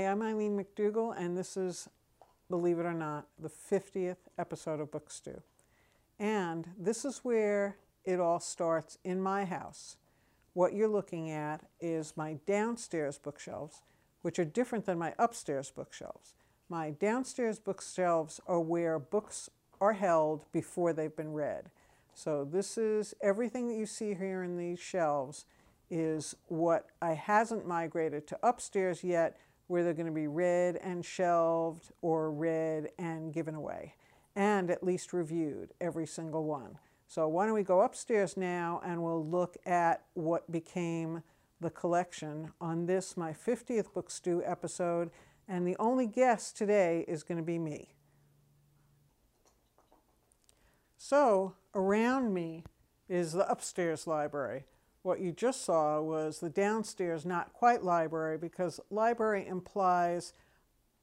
Hi, 0.00 0.06
I'm 0.06 0.22
Eileen 0.22 0.56
McDougall, 0.56 1.14
and 1.14 1.36
this 1.36 1.58
is, 1.58 1.86
believe 2.48 2.78
it 2.78 2.86
or 2.86 2.94
not, 2.94 3.26
the 3.38 3.50
50th 3.50 4.16
episode 4.38 4.80
of 4.80 4.90
Book. 4.90 5.10
And 6.18 6.68
this 6.78 7.04
is 7.04 7.18
where 7.18 7.76
it 8.06 8.18
all 8.18 8.40
starts 8.40 8.96
in 9.04 9.20
my 9.20 9.44
house. 9.44 9.98
What 10.54 10.72
you're 10.72 10.88
looking 10.88 11.30
at 11.30 11.66
is 11.82 12.16
my 12.16 12.38
downstairs 12.46 13.18
bookshelves, 13.18 13.82
which 14.22 14.38
are 14.38 14.44
different 14.46 14.86
than 14.86 14.98
my 14.98 15.12
upstairs 15.18 15.70
bookshelves. 15.70 16.32
My 16.70 16.92
downstairs 16.92 17.58
bookshelves 17.58 18.40
are 18.46 18.60
where 18.60 18.98
books 18.98 19.50
are 19.82 19.92
held 19.92 20.50
before 20.50 20.94
they've 20.94 21.14
been 21.14 21.34
read. 21.34 21.68
So 22.14 22.48
this 22.50 22.78
is 22.78 23.12
everything 23.20 23.68
that 23.68 23.76
you 23.76 23.84
see 23.84 24.14
here 24.14 24.42
in 24.44 24.56
these 24.56 24.80
shelves 24.80 25.44
is 25.90 26.36
what 26.46 26.86
I 27.02 27.12
hasn't 27.12 27.66
migrated 27.66 28.26
to 28.28 28.38
upstairs 28.42 29.04
yet, 29.04 29.36
where 29.70 29.84
they're 29.84 29.94
going 29.94 30.04
to 30.04 30.12
be 30.12 30.26
read 30.26 30.74
and 30.82 31.04
shelved 31.04 31.92
or 32.02 32.32
read 32.32 32.90
and 32.98 33.32
given 33.32 33.54
away, 33.54 33.94
and 34.34 34.68
at 34.68 34.82
least 34.82 35.12
reviewed, 35.12 35.72
every 35.80 36.08
single 36.08 36.42
one. 36.42 36.76
So 37.06 37.28
why 37.28 37.46
don't 37.46 37.54
we 37.54 37.62
go 37.62 37.82
upstairs 37.82 38.36
now 38.36 38.80
and 38.84 39.00
we'll 39.00 39.24
look 39.24 39.56
at 39.64 40.06
what 40.14 40.50
became 40.50 41.22
the 41.60 41.70
collection 41.70 42.50
on 42.60 42.86
this, 42.86 43.16
my 43.16 43.32
50th 43.32 43.94
Book 43.94 44.10
Stew 44.10 44.42
episode, 44.44 45.10
and 45.46 45.64
the 45.64 45.76
only 45.78 46.08
guest 46.08 46.58
today 46.58 47.04
is 47.06 47.22
going 47.22 47.38
to 47.38 47.44
be 47.44 47.60
me. 47.60 47.94
So 50.96 51.54
around 51.76 52.34
me 52.34 52.64
is 53.08 53.34
the 53.34 53.48
upstairs 53.48 54.08
library. 54.08 54.64
What 55.02 55.20
you 55.20 55.32
just 55.32 55.64
saw 55.64 56.00
was 56.00 56.40
the 56.40 56.50
downstairs 56.50 57.24
not 57.24 57.52
quite 57.52 57.82
library 57.82 58.36
because 58.36 58.80
library 58.90 59.46
implies 59.46 60.34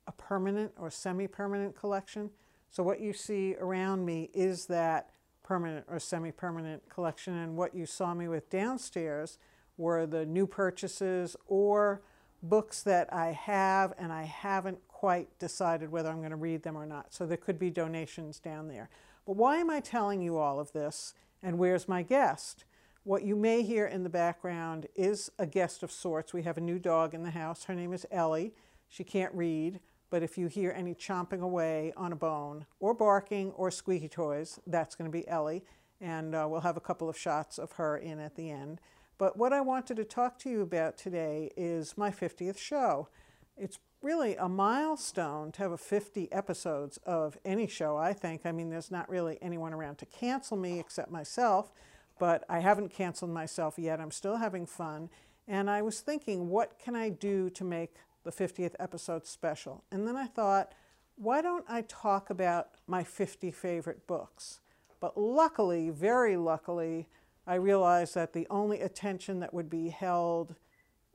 a 0.05 0.11
permanent 0.11 0.71
or 0.77 0.89
semi-permanent 0.89 1.75
collection. 1.75 2.29
So 2.69 2.83
what 2.83 3.01
you 3.01 3.11
see 3.11 3.55
around 3.55 4.05
me 4.05 4.29
is 4.33 4.67
that 4.67 5.09
permanent 5.43 5.85
or 5.89 5.99
semi-permanent 5.99 6.89
collection 6.89 7.35
and 7.35 7.55
what 7.55 7.73
you 7.73 7.85
saw 7.85 8.13
me 8.13 8.27
with 8.27 8.49
downstairs 8.49 9.39
were 9.77 10.05
the 10.05 10.25
new 10.25 10.45
purchases 10.45 11.35
or 11.47 12.01
books 12.43 12.83
that 12.83 13.11
I 13.11 13.31
have 13.31 13.93
and 13.97 14.11
I 14.13 14.23
haven't 14.23 14.79
quite 14.87 15.39
decided 15.39 15.91
whether 15.91 16.09
I'm 16.09 16.19
going 16.19 16.31
to 16.31 16.35
read 16.35 16.63
them 16.63 16.77
or 16.77 16.85
not. 16.85 17.13
So 17.13 17.25
there 17.25 17.37
could 17.37 17.57
be 17.57 17.69
donations 17.69 18.39
down 18.39 18.67
there. 18.67 18.89
But 19.25 19.37
why 19.37 19.57
am 19.57 19.69
I 19.69 19.79
telling 19.79 20.21
you 20.21 20.37
all 20.37 20.59
of 20.59 20.71
this 20.71 21.13
and 21.41 21.57
where's 21.57 21.87
my 21.87 22.03
guest? 22.03 22.63
What 23.07 23.23
you 23.23 23.37
may 23.37 23.63
hear 23.63 23.85
in 23.85 24.03
the 24.03 24.09
background 24.09 24.87
is 24.93 25.31
a 25.39 25.47
guest 25.47 25.81
of 25.81 25.93
sorts. 25.93 26.33
We 26.33 26.43
have 26.43 26.57
a 26.57 26.61
new 26.61 26.77
dog 26.77 27.13
in 27.13 27.23
the 27.23 27.31
house. 27.31 27.63
Her 27.63 27.73
name 27.73 27.93
is 27.93 28.05
Ellie. 28.11 28.53
She 28.89 29.05
can't 29.05 29.33
read, 29.33 29.79
but 30.09 30.23
if 30.23 30.37
you 30.37 30.47
hear 30.47 30.73
any 30.75 30.93
chomping 30.93 31.39
away 31.39 31.93
on 31.95 32.11
a 32.11 32.17
bone 32.17 32.65
or 32.81 32.93
barking 32.93 33.51
or 33.51 33.71
squeaky 33.71 34.09
toys, 34.09 34.59
that's 34.67 34.93
going 34.93 35.09
to 35.09 35.17
be 35.17 35.25
Ellie. 35.25 35.63
And 36.01 36.35
uh, 36.35 36.47
we'll 36.49 36.59
have 36.59 36.75
a 36.75 36.81
couple 36.81 37.07
of 37.07 37.17
shots 37.17 37.57
of 37.57 37.71
her 37.71 37.95
in 37.95 38.19
at 38.19 38.35
the 38.35 38.51
end. 38.51 38.81
But 39.17 39.37
what 39.37 39.53
I 39.53 39.61
wanted 39.61 39.95
to 39.95 40.03
talk 40.03 40.37
to 40.39 40.49
you 40.49 40.59
about 40.59 40.97
today 40.97 41.51
is 41.55 41.97
my 41.97 42.11
50th 42.11 42.57
show. 42.57 43.07
It's 43.55 43.79
really 44.01 44.35
a 44.35 44.49
milestone 44.49 45.53
to 45.53 45.61
have 45.61 45.71
a 45.71 45.77
50 45.77 46.29
episodes 46.33 46.97
of 47.05 47.37
any 47.45 47.67
show, 47.67 47.95
I 47.95 48.11
think. 48.11 48.45
I 48.45 48.51
mean, 48.51 48.69
there's 48.69 48.91
not 48.91 49.07
really 49.07 49.37
anyone 49.41 49.73
around 49.73 49.97
to 49.99 50.05
cancel 50.05 50.57
me 50.57 50.77
except 50.77 51.09
myself 51.09 51.71
but 52.19 52.43
I 52.49 52.59
haven't 52.59 52.89
canceled 52.89 53.31
myself 53.31 53.75
yet. 53.77 53.99
I'm 53.99 54.11
still 54.11 54.37
having 54.37 54.65
fun. 54.65 55.09
And 55.47 55.69
I 55.69 55.81
was 55.81 56.01
thinking, 56.01 56.49
what 56.49 56.77
can 56.77 56.95
I 56.95 57.09
do 57.09 57.49
to 57.51 57.63
make 57.63 57.95
the 58.23 58.31
50th 58.31 58.75
episode 58.79 59.25
special? 59.25 59.83
And 59.91 60.07
then 60.07 60.17
I 60.17 60.25
thought, 60.25 60.73
why 61.15 61.41
don't 61.41 61.65
I 61.67 61.81
talk 61.81 62.29
about 62.29 62.69
my 62.85 63.03
50 63.03 63.51
favorite 63.51 64.05
books? 64.07 64.59
But 64.99 65.17
luckily, 65.17 65.89
very 65.89 66.37
luckily, 66.37 67.07
I 67.45 67.55
realized 67.55 68.15
that 68.15 68.33
the 68.33 68.45
only 68.49 68.81
attention 68.81 69.39
that 69.39 69.53
would 69.53 69.69
be 69.69 69.89
held 69.89 70.55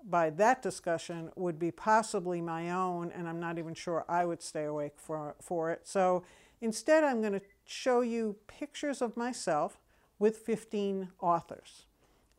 by 0.05 0.31
that 0.31 0.63
discussion 0.63 1.31
would 1.37 1.59
be 1.59 1.71
possibly 1.71 2.41
my 2.41 2.71
own, 2.71 3.13
and 3.13 3.29
I'm 3.29 3.39
not 3.39 3.59
even 3.59 3.75
sure 3.75 4.05
I 4.09 4.25
would 4.25 4.43
stay 4.43 4.65
awake 4.65 4.95
for, 4.97 5.37
for 5.41 5.71
it. 5.71 5.83
So 5.85 6.25
instead, 6.61 7.05
I'm 7.05 7.21
going 7.21 7.35
to 7.35 7.43
show 7.65 8.01
you 8.01 8.37
pictures 8.47 9.03
of 9.03 9.17
myself 9.17 9.79
with 10.23 10.37
15 10.37 11.09
authors 11.21 11.87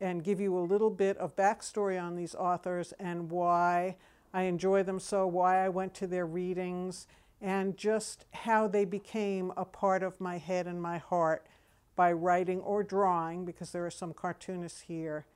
and 0.00 0.24
give 0.24 0.40
you 0.40 0.56
a 0.56 0.64
little 0.64 0.88
bit 0.88 1.18
of 1.18 1.36
backstory 1.36 2.02
on 2.02 2.16
these 2.16 2.34
authors 2.34 2.94
and 2.98 3.30
why 3.30 3.94
I 4.32 4.44
enjoy 4.44 4.82
them 4.84 4.98
so, 4.98 5.26
why 5.26 5.62
I 5.62 5.68
went 5.68 5.92
to 5.96 6.06
their 6.06 6.24
readings, 6.24 7.06
and 7.42 7.76
just 7.76 8.24
how 8.32 8.68
they 8.68 8.86
became 8.86 9.52
a 9.54 9.66
part 9.66 10.02
of 10.02 10.18
my 10.18 10.38
head 10.38 10.66
and 10.66 10.80
my 10.80 10.96
heart 10.96 11.46
by 11.94 12.10
writing 12.10 12.60
or 12.60 12.82
drawing, 12.82 13.44
because 13.44 13.70
there 13.72 13.84
are 13.84 13.90
some 13.90 14.14
cartoonists 14.14 14.80
here, 14.80 15.26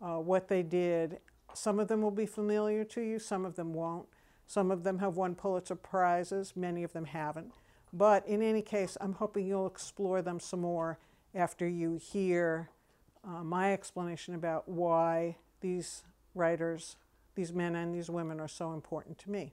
uh, 0.00 0.18
what 0.20 0.46
they 0.46 0.62
did. 0.62 1.18
Some 1.54 1.80
of 1.80 1.88
them 1.88 2.02
will 2.02 2.12
be 2.12 2.24
familiar 2.24 2.84
to 2.84 3.00
you, 3.00 3.18
some 3.18 3.44
of 3.44 3.56
them 3.56 3.74
won't. 3.74 4.06
Some 4.46 4.70
of 4.70 4.84
them 4.84 5.00
have 5.00 5.16
won 5.16 5.34
Pulitzer 5.34 5.74
Prizes, 5.74 6.52
many 6.54 6.84
of 6.84 6.92
them 6.92 7.06
haven't. 7.06 7.54
But 7.92 8.24
in 8.28 8.42
any 8.42 8.62
case, 8.62 8.96
I'm 9.00 9.14
hoping 9.14 9.44
you'll 9.44 9.66
explore 9.66 10.22
them 10.22 10.38
some 10.38 10.60
more 10.60 11.00
after 11.36 11.68
you 11.68 12.00
hear 12.02 12.70
uh, 13.22 13.44
my 13.44 13.72
explanation 13.72 14.34
about 14.34 14.68
why 14.68 15.36
these 15.60 16.02
writers, 16.34 16.96
these 17.34 17.52
men 17.52 17.76
and 17.76 17.94
these 17.94 18.08
women, 18.08 18.40
are 18.40 18.48
so 18.48 18.72
important 18.72 19.18
to 19.18 19.30
me. 19.30 19.52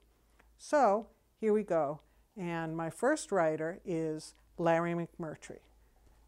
So 0.58 1.08
here 1.40 1.52
we 1.52 1.64
go. 1.64 2.00
And 2.38 2.76
my 2.76 2.90
first 2.90 3.32
writer 3.32 3.80
is 3.86 4.34
Larry 4.58 4.94
McMurtry. 4.94 5.60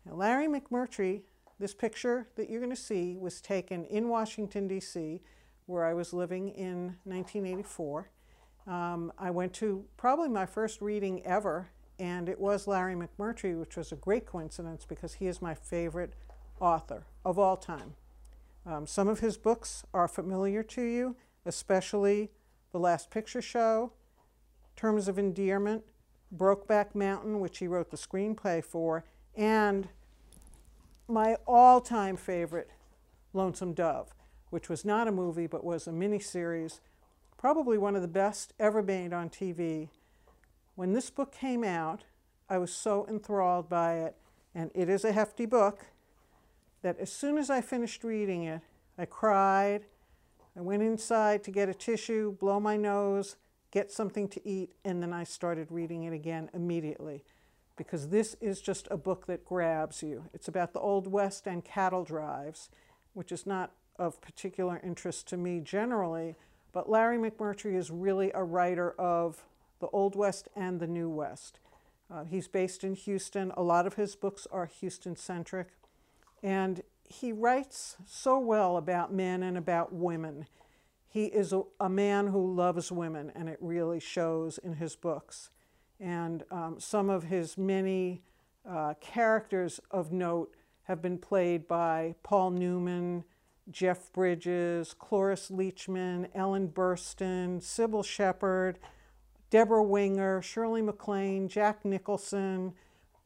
Now, 0.06 0.16
Larry 0.16 0.48
McMurtry, 0.48 1.22
this 1.58 1.74
picture 1.74 2.28
that 2.36 2.50
you're 2.50 2.60
going 2.60 2.70
to 2.70 2.76
see 2.76 3.16
was 3.16 3.40
taken 3.40 3.86
in 3.86 4.10
Washington, 4.10 4.68
D.C., 4.68 5.22
where 5.68 5.86
I 5.86 5.94
was 5.94 6.14
living 6.14 6.50
in 6.50 6.98
1984. 7.06 8.10
Um, 8.68 9.12
I 9.18 9.32
went 9.32 9.54
to 9.54 9.86
probably 9.98 10.30
my 10.30 10.46
first 10.46 10.82
reading 10.82 11.26
ever 11.26 11.70
and 12.00 12.28
it 12.28 12.40
was 12.40 12.68
Larry 12.68 12.96
McMurtry, 12.96 13.58
which 13.58 13.78
was 13.78 13.92
a 13.92 13.96
great 13.96 14.26
coincidence 14.26 14.86
because 14.86 15.16
he 15.16 15.28
is 15.28 15.42
my 15.42 15.54
favorite 15.54 16.14
author 16.60 17.06
of 17.24 17.40
all 17.40 17.58
time. 17.58 17.96
Um, 18.66 18.88
some 18.88 19.08
of 19.08 19.20
his 19.20 19.38
books 19.38 19.84
are 19.94 20.08
familiar 20.08 20.64
to 20.64 20.82
you, 20.82 21.16
especially 21.46 22.32
The 22.72 22.80
Last 22.80 23.12
Picture 23.12 23.42
Show, 23.42 23.92
Terms 24.76 25.08
of 25.08 25.20
Endearment, 25.20 25.84
Brokeback 26.36 26.96
Mountain, 26.96 27.40
which 27.40 27.60
he 27.60 27.68
wrote 27.68 27.92
the 27.92 27.98
screenplay 27.98 28.64
for, 28.64 29.06
and 29.36 29.88
my 31.08 31.36
all 31.46 31.80
time 31.80 32.18
favorite, 32.18 32.72
Lonesome 33.34 33.74
Dove, 33.74 34.14
which 34.50 34.70
was 34.70 34.84
not 34.84 35.08
a 35.08 35.12
movie 35.12 35.48
but 35.48 35.64
was 35.64 35.88
a 35.88 35.92
miniseries, 35.92 36.80
probably 37.38 37.78
one 37.78 37.96
of 37.96 38.02
the 38.02 38.08
best 38.08 38.54
ever 38.60 38.82
made 38.82 39.14
on 39.14 39.30
TV 39.30 39.90
when 40.76 40.94
this 40.94 41.10
book 41.10 41.32
came 41.32 41.64
out, 41.64 42.04
I 42.50 42.58
was 42.58 42.74
so 42.74 43.08
enthralled 43.10 43.70
by 43.70 43.96
it, 43.96 44.16
and 44.54 44.72
it 44.76 44.90
is 44.90 45.04
a 45.04 45.12
hefty 45.12 45.46
book, 45.46 45.86
that 46.82 47.00
as 47.00 47.12
soon 47.12 47.38
as 47.38 47.50
I 47.50 47.62
finished 47.62 48.04
reading 48.04 48.44
it, 48.44 48.62
I 48.98 49.06
cried. 49.06 49.86
I 50.56 50.62
went 50.62 50.84
inside 50.84 51.44
to 51.46 51.52
get 51.52 51.68
a 51.70 51.74
tissue, 51.74 52.38
blow 52.40 52.60
my 52.60 52.78
nose, 52.78 53.38
get 53.72 53.92
something 53.92 54.28
to 54.30 54.48
eat, 54.48 54.72
and 54.86 55.02
then 55.02 55.12
I 55.12 55.24
started 55.24 55.72
reading 55.72 56.04
it 56.04 56.14
again 56.14 56.50
immediately. 56.54 57.24
Because 57.76 58.08
this 58.10 58.36
is 58.40 58.62
just 58.62 58.88
a 58.90 58.96
book 58.96 59.26
that 59.28 59.44
grabs 59.44 60.02
you. 60.02 60.26
It's 60.34 60.48
about 60.48 60.74
the 60.74 60.80
Old 60.80 61.08
West 61.08 61.46
and 61.46 61.66
cattle 61.66 62.06
drives, 62.06 62.70
which 63.14 63.32
is 63.32 63.46
not 63.46 63.72
of 63.98 64.22
particular 64.22 64.80
interest 64.84 65.28
to 65.30 65.38
me 65.38 65.60
generally, 65.60 66.36
but 66.72 66.90
Larry 66.90 67.18
McMurtry 67.18 67.76
is 67.76 67.90
really 67.90 68.32
a 68.34 68.44
writer 68.44 68.92
of 68.92 69.44
the 69.80 69.88
Old 69.88 70.16
West 70.16 70.48
and 70.56 70.80
the 70.80 70.88
New 70.88 71.10
West. 71.10 71.60
Uh, 72.12 72.24
he's 72.24 72.48
based 72.48 72.84
in 72.84 72.94
Houston. 72.94 73.52
A 73.58 73.64
lot 73.64 73.88
of 73.88 73.96
his 73.96 74.16
books 74.16 74.48
are 74.52 74.66
Houston 74.66 75.16
centric. 75.16 75.70
And 76.44 76.82
he 77.04 77.32
writes 77.32 77.98
so 78.06 78.40
well 78.40 78.78
about 78.78 79.14
men 79.14 79.44
and 79.44 79.58
about 79.58 79.94
women. 79.94 80.48
He 81.08 81.26
is 81.26 81.54
a, 81.54 81.64
a 81.80 81.90
man 81.90 82.28
who 82.28 82.54
loves 82.54 82.92
women, 82.92 83.32
and 83.36 83.48
it 83.48 83.58
really 83.62 84.00
shows 84.00 84.58
in 84.58 84.74
his 84.74 84.96
books. 84.96 85.50
And 86.00 86.44
um, 86.52 86.76
some 86.80 87.10
of 87.10 87.24
his 87.24 87.58
many 87.58 88.22
uh, 88.70 88.96
characters 89.00 89.80
of 89.92 90.12
note 90.12 90.56
have 90.84 91.02
been 91.02 91.18
played 91.18 91.68
by 91.68 92.16
Paul 92.22 92.52
Newman, 92.52 93.24
Jeff 93.72 94.12
Bridges, 94.14 94.94
Cloris 94.94 95.50
Leachman, 95.50 96.30
Ellen 96.36 96.68
Burstyn, 96.68 97.62
Cybill 97.62 98.06
Shepherd, 98.06 98.78
Debra 99.56 99.82
Winger, 99.82 100.42
Shirley 100.42 100.82
MacLaine, 100.82 101.48
Jack 101.48 101.86
Nicholson, 101.86 102.74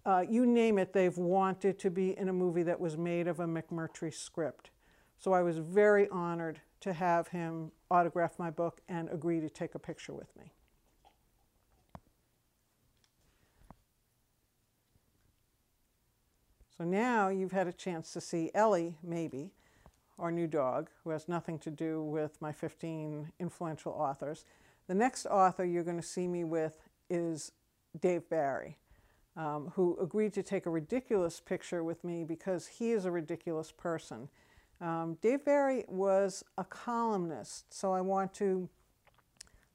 uh, 0.06 0.24
you 0.30 0.46
name 0.46 0.78
it, 0.78 0.94
they've 0.94 1.18
wanted 1.18 1.80
to 1.80 1.90
be 1.90 2.16
in 2.20 2.30
a 2.30 2.34
movie 2.34 2.62
that 2.62 2.80
was 2.80 2.96
made 2.96 3.28
of 3.28 3.40
a 3.40 3.48
McMurtry 3.48 4.14
script. 4.14 4.70
So 5.18 5.34
I 5.34 5.42
was 5.42 5.58
very 5.58 6.08
honored 6.10 6.62
to 6.82 6.94
have 6.94 7.30
him 7.30 7.72
autograph 7.90 8.38
my 8.38 8.52
book 8.52 8.80
and 8.88 9.10
agree 9.10 9.40
to 9.40 9.50
take 9.50 9.74
a 9.74 9.80
picture 9.80 10.14
with 10.14 10.28
me. 10.38 10.54
So 16.78 16.84
now 16.84 17.30
you've 17.30 17.54
had 17.54 17.66
a 17.66 17.74
chance 17.74 18.14
to 18.14 18.22
see 18.22 18.52
Ellie, 18.54 18.98
maybe, 19.02 19.50
our 20.20 20.32
new 20.32 20.46
dog, 20.46 20.92
who 21.04 21.10
has 21.10 21.28
nothing 21.28 21.58
to 21.58 21.72
do 21.72 22.04
with 22.04 22.40
my 22.40 22.52
15 22.52 23.32
influential 23.40 23.94
authors. 23.94 24.46
The 24.90 24.96
next 24.96 25.28
author 25.28 25.64
you're 25.64 25.86
going 25.86 26.02
to 26.02 26.04
see 26.06 26.28
me 26.28 26.44
with 26.44 26.90
is 27.10 27.54
Dave 28.02 28.28
Barry, 28.28 28.78
um, 29.38 29.72
who 29.76 29.98
agreed 30.02 30.34
to 30.34 30.44
take 30.44 30.66
a 30.66 30.70
ridiculous 30.70 31.40
picture 31.40 31.84
with 31.84 32.04
me 32.04 32.26
because 32.26 32.68
he 32.68 32.92
is 32.92 33.06
a 33.06 33.12
ridiculous 33.12 33.72
person. 33.72 34.28
Um, 34.82 35.18
Dave 35.22 35.46
Barry 35.46 35.86
was 35.88 36.44
a 36.58 36.66
columnist, 36.66 37.72
so 37.72 37.94
I 37.94 38.02
want 38.02 38.34
to 38.36 38.68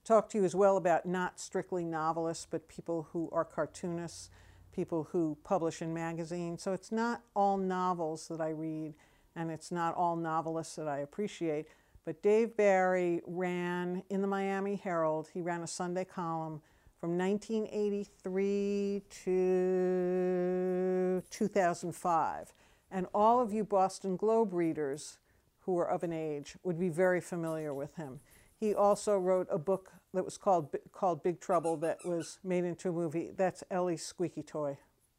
talk 0.05 0.29
to 0.31 0.39
you 0.39 0.45
as 0.45 0.55
well 0.55 0.77
about 0.77 1.07
not 1.07 1.41
strictly 1.41 1.85
novelists, 1.85 2.47
but 2.51 2.69
people 2.69 3.09
who 3.13 3.31
are 3.33 3.45
cartoonists 3.45 4.29
people 4.75 5.09
who 5.13 5.39
publish 5.45 5.81
in 5.81 5.95
magazines. 5.95 6.63
So 6.63 6.73
it's 6.73 6.93
not 6.93 7.23
all 7.35 7.57
novels 7.57 8.29
that 8.29 8.41
I 8.41 8.51
read, 8.51 8.95
and 9.37 9.51
it's 9.51 9.71
not 9.71 9.95
all 9.95 10.17
novelists 10.17 10.77
that 10.77 10.89
I 10.89 10.99
appreciate. 10.99 11.67
But 12.05 12.23
Dave 12.23 12.57
Barry 12.57 13.23
ran 13.27 14.03
in 14.11 14.21
the 14.21 14.27
Miami 14.27 14.77
Herald, 14.77 15.31
he 15.33 15.41
ran 15.41 15.63
a 15.63 15.67
Sunday 15.67 16.05
column 16.05 16.61
from 17.01 17.17
1983 17.19 19.03
to 19.25 21.23
2005. 21.31 22.53
And 22.91 23.07
all 23.15 23.41
of 23.41 23.53
you 23.53 23.65
Boston 23.65 24.17
Globe 24.17 24.53
readers 24.53 25.19
who 25.61 25.79
are 25.79 25.89
of 25.89 26.03
an 26.03 26.13
age 26.13 26.57
would 26.63 26.79
be 26.79 26.91
very 26.91 27.21
familiar 27.21 27.73
with 27.73 27.97
him. 27.97 28.21
He 28.59 28.75
also 28.75 29.19
wrote 29.19 29.49
a 29.51 29.59
book 29.59 29.93
that 30.13 30.25
was 30.25 30.37
called 30.39 30.75
called 30.93 31.23
Big 31.23 31.41
Trouble 31.41 31.77
that 31.79 31.99
was 32.05 32.39
made 32.45 32.65
into 32.65 32.89
a 32.89 32.93
movie. 32.93 33.31
That's 33.37 33.65
Ellie's 33.71 34.05
squeaky 34.05 34.43
toy, 34.43 34.79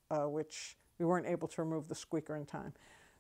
uh, 0.09 0.23
which 0.29 0.77
we 0.97 1.05
weren't 1.05 1.27
able 1.27 1.47
to 1.49 1.61
remove 1.61 1.87
the 1.87 1.95
squeaker 1.95 2.35
in 2.35 2.45
time. 2.45 2.73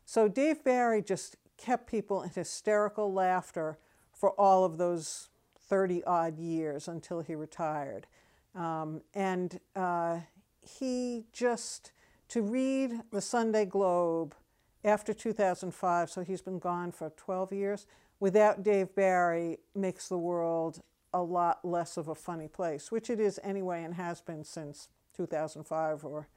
So 0.05 0.27
Dave 0.27 0.63
Barry 0.63 1.01
just 1.01 1.35
kept 1.57 1.89
people 1.89 2.21
in 2.23 2.29
hysterical 2.29 3.11
laughter 3.11 3.77
for 4.13 4.31
all 4.31 4.63
of 4.63 4.77
those 4.77 5.29
30 5.67 6.03
odd 6.03 6.37
years 6.37 6.87
until 6.87 7.21
he 7.21 7.35
retired. 7.35 8.07
Um, 8.53 9.01
and 9.13 9.59
uh, 9.75 10.19
he 10.61 11.25
just, 11.33 11.91
to 12.29 12.41
read 12.41 13.01
the 13.11 13.21
Sunday 13.21 13.65
Globe 13.65 14.35
after 14.83 15.13
2005, 15.13 16.09
so 16.09 16.21
he's 16.23 16.41
been 16.41 16.59
gone 16.59 16.91
for 16.91 17.09
12 17.17 17.51
years, 17.51 17.87
without 18.19 18.63
Dave 18.63 18.93
Barry 18.95 19.57
makes 19.73 20.07
the 20.07 20.17
world 20.17 20.81
a 21.13 21.21
lot 21.21 21.63
less 21.63 21.97
of 21.97 22.07
a 22.07 22.15
funny 22.15 22.47
place, 22.47 22.91
which 22.91 23.09
it 23.09 23.19
is 23.19 23.39
anyway 23.43 23.83
and 23.83 23.95
has 23.95 24.21
been 24.21 24.43
since 24.43 24.89
2005 25.15 26.05
or 26.05 26.27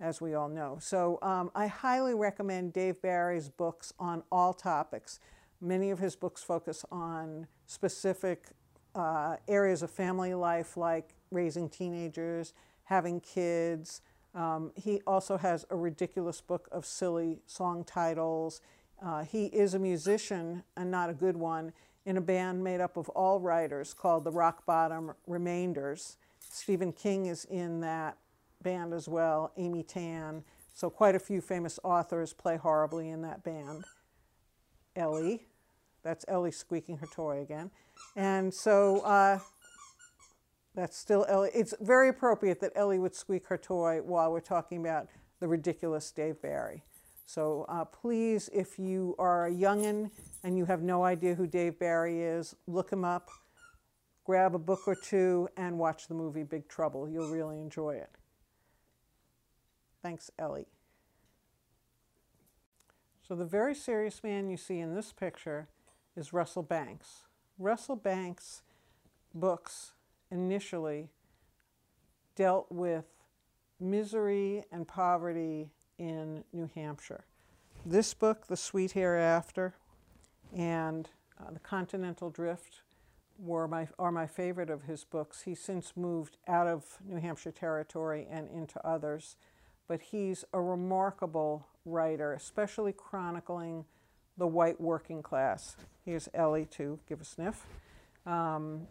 as 0.00 0.20
we 0.20 0.34
all 0.34 0.48
know. 0.48 0.78
So 0.80 1.18
um, 1.22 1.50
I 1.54 1.66
highly 1.66 2.14
recommend 2.14 2.72
Dave 2.72 3.00
Barry's 3.02 3.48
books 3.48 3.92
on 3.98 4.22
all 4.32 4.54
topics. 4.54 5.20
Many 5.60 5.90
of 5.90 5.98
his 5.98 6.16
books 6.16 6.42
focus 6.42 6.84
on 6.90 7.46
specific 7.66 8.46
uh, 8.94 9.36
areas 9.46 9.82
of 9.82 9.90
family 9.90 10.34
life 10.34 10.76
like 10.76 11.10
raising 11.30 11.68
teenagers, 11.68 12.54
having 12.84 13.20
kids. 13.20 14.00
Um, 14.34 14.72
he 14.74 15.00
also 15.06 15.36
has 15.36 15.66
a 15.70 15.76
ridiculous 15.76 16.40
book 16.40 16.68
of 16.72 16.86
silly 16.86 17.40
song 17.46 17.84
titles. 17.84 18.60
Uh, 19.04 19.24
he 19.24 19.46
is 19.46 19.74
a 19.74 19.78
musician 19.78 20.62
and 20.76 20.90
not 20.90 21.10
a 21.10 21.14
good 21.14 21.36
one 21.36 21.72
in 22.06 22.16
a 22.16 22.20
band 22.20 22.64
made 22.64 22.80
up 22.80 22.96
of 22.96 23.08
all 23.10 23.38
writers 23.38 23.94
called 23.94 24.24
the 24.24 24.30
Rock 24.30 24.64
Bottom 24.66 25.12
Remainders. 25.26 26.16
Stephen 26.40 26.92
King 26.92 27.26
is 27.26 27.44
in 27.44 27.80
that 27.80 28.16
band 28.62 28.92
as 28.92 29.08
well, 29.08 29.52
Amy 29.56 29.82
Tan. 29.82 30.44
So 30.74 30.88
quite 30.90 31.14
a 31.14 31.18
few 31.18 31.40
famous 31.40 31.78
authors 31.82 32.32
play 32.32 32.56
horribly 32.56 33.08
in 33.08 33.22
that 33.22 33.42
band. 33.44 33.84
Ellie, 34.96 35.46
that's 36.02 36.24
Ellie 36.28 36.50
squeaking 36.50 36.98
her 36.98 37.06
toy 37.06 37.40
again. 37.42 37.70
And 38.16 38.52
so 38.52 39.00
uh, 39.00 39.38
that's 40.74 40.96
still 40.96 41.26
Ellie. 41.28 41.50
It's 41.54 41.74
very 41.80 42.08
appropriate 42.08 42.60
that 42.60 42.72
Ellie 42.74 42.98
would 42.98 43.14
squeak 43.14 43.46
her 43.48 43.58
toy 43.58 44.00
while 44.02 44.32
we're 44.32 44.40
talking 44.40 44.78
about 44.80 45.08
the 45.40 45.48
ridiculous 45.48 46.10
Dave 46.10 46.40
Barry. 46.40 46.82
So 47.26 47.64
uh, 47.68 47.84
please, 47.84 48.50
if 48.52 48.78
you 48.78 49.14
are 49.18 49.46
a 49.46 49.52
youngin' 49.52 50.10
and 50.42 50.56
you 50.56 50.64
have 50.64 50.82
no 50.82 51.04
idea 51.04 51.34
who 51.34 51.46
Dave 51.46 51.78
Barry 51.78 52.22
is, 52.22 52.56
look 52.66 52.90
him 52.90 53.04
up, 53.04 53.30
grab 54.24 54.54
a 54.54 54.58
book 54.58 54.80
or 54.86 54.96
two, 54.96 55.48
and 55.56 55.78
watch 55.78 56.08
the 56.08 56.14
movie 56.14 56.42
Big 56.42 56.68
Trouble. 56.68 57.08
You'll 57.08 57.30
really 57.30 57.60
enjoy 57.60 57.94
it. 57.94 58.10
Thanks, 60.02 60.30
Ellie. 60.38 60.66
So 63.26 63.34
the 63.34 63.44
very 63.44 63.74
serious 63.74 64.22
man 64.24 64.48
you 64.48 64.56
see 64.56 64.78
in 64.78 64.94
this 64.94 65.12
picture 65.12 65.68
is 66.16 66.32
Russell 66.32 66.62
Banks. 66.62 67.24
Russell 67.58 67.96
Banks' 67.96 68.62
books 69.34 69.92
initially 70.30 71.10
dealt 72.34 72.66
with 72.70 73.04
misery 73.78 74.64
and 74.72 74.88
poverty 74.88 75.70
in 75.98 76.44
New 76.52 76.70
Hampshire. 76.74 77.24
This 77.84 78.14
book, 78.14 78.46
The 78.46 78.56
Sweet 78.56 78.92
Hereafter, 78.92 79.74
and 80.56 81.08
uh, 81.38 81.50
The 81.52 81.60
Continental 81.60 82.30
Drift 82.30 82.80
were 83.38 83.68
my, 83.68 83.88
are 83.98 84.12
my 84.12 84.26
favorite 84.26 84.70
of 84.70 84.82
his 84.82 85.04
books. 85.04 85.42
He's 85.42 85.60
since 85.60 85.92
moved 85.96 86.36
out 86.46 86.66
of 86.66 86.98
New 87.06 87.18
Hampshire 87.18 87.52
territory 87.52 88.26
and 88.30 88.48
into 88.48 88.84
others, 88.86 89.36
but 89.90 90.00
he's 90.00 90.44
a 90.52 90.60
remarkable 90.60 91.66
writer, 91.84 92.32
especially 92.32 92.92
chronicling 92.92 93.84
the 94.38 94.46
white 94.46 94.80
working 94.80 95.20
class. 95.20 95.74
Here's 96.04 96.28
Ellie 96.32 96.66
to 96.76 97.00
give 97.08 97.20
a 97.20 97.24
sniff. 97.24 97.66
Um, 98.24 98.86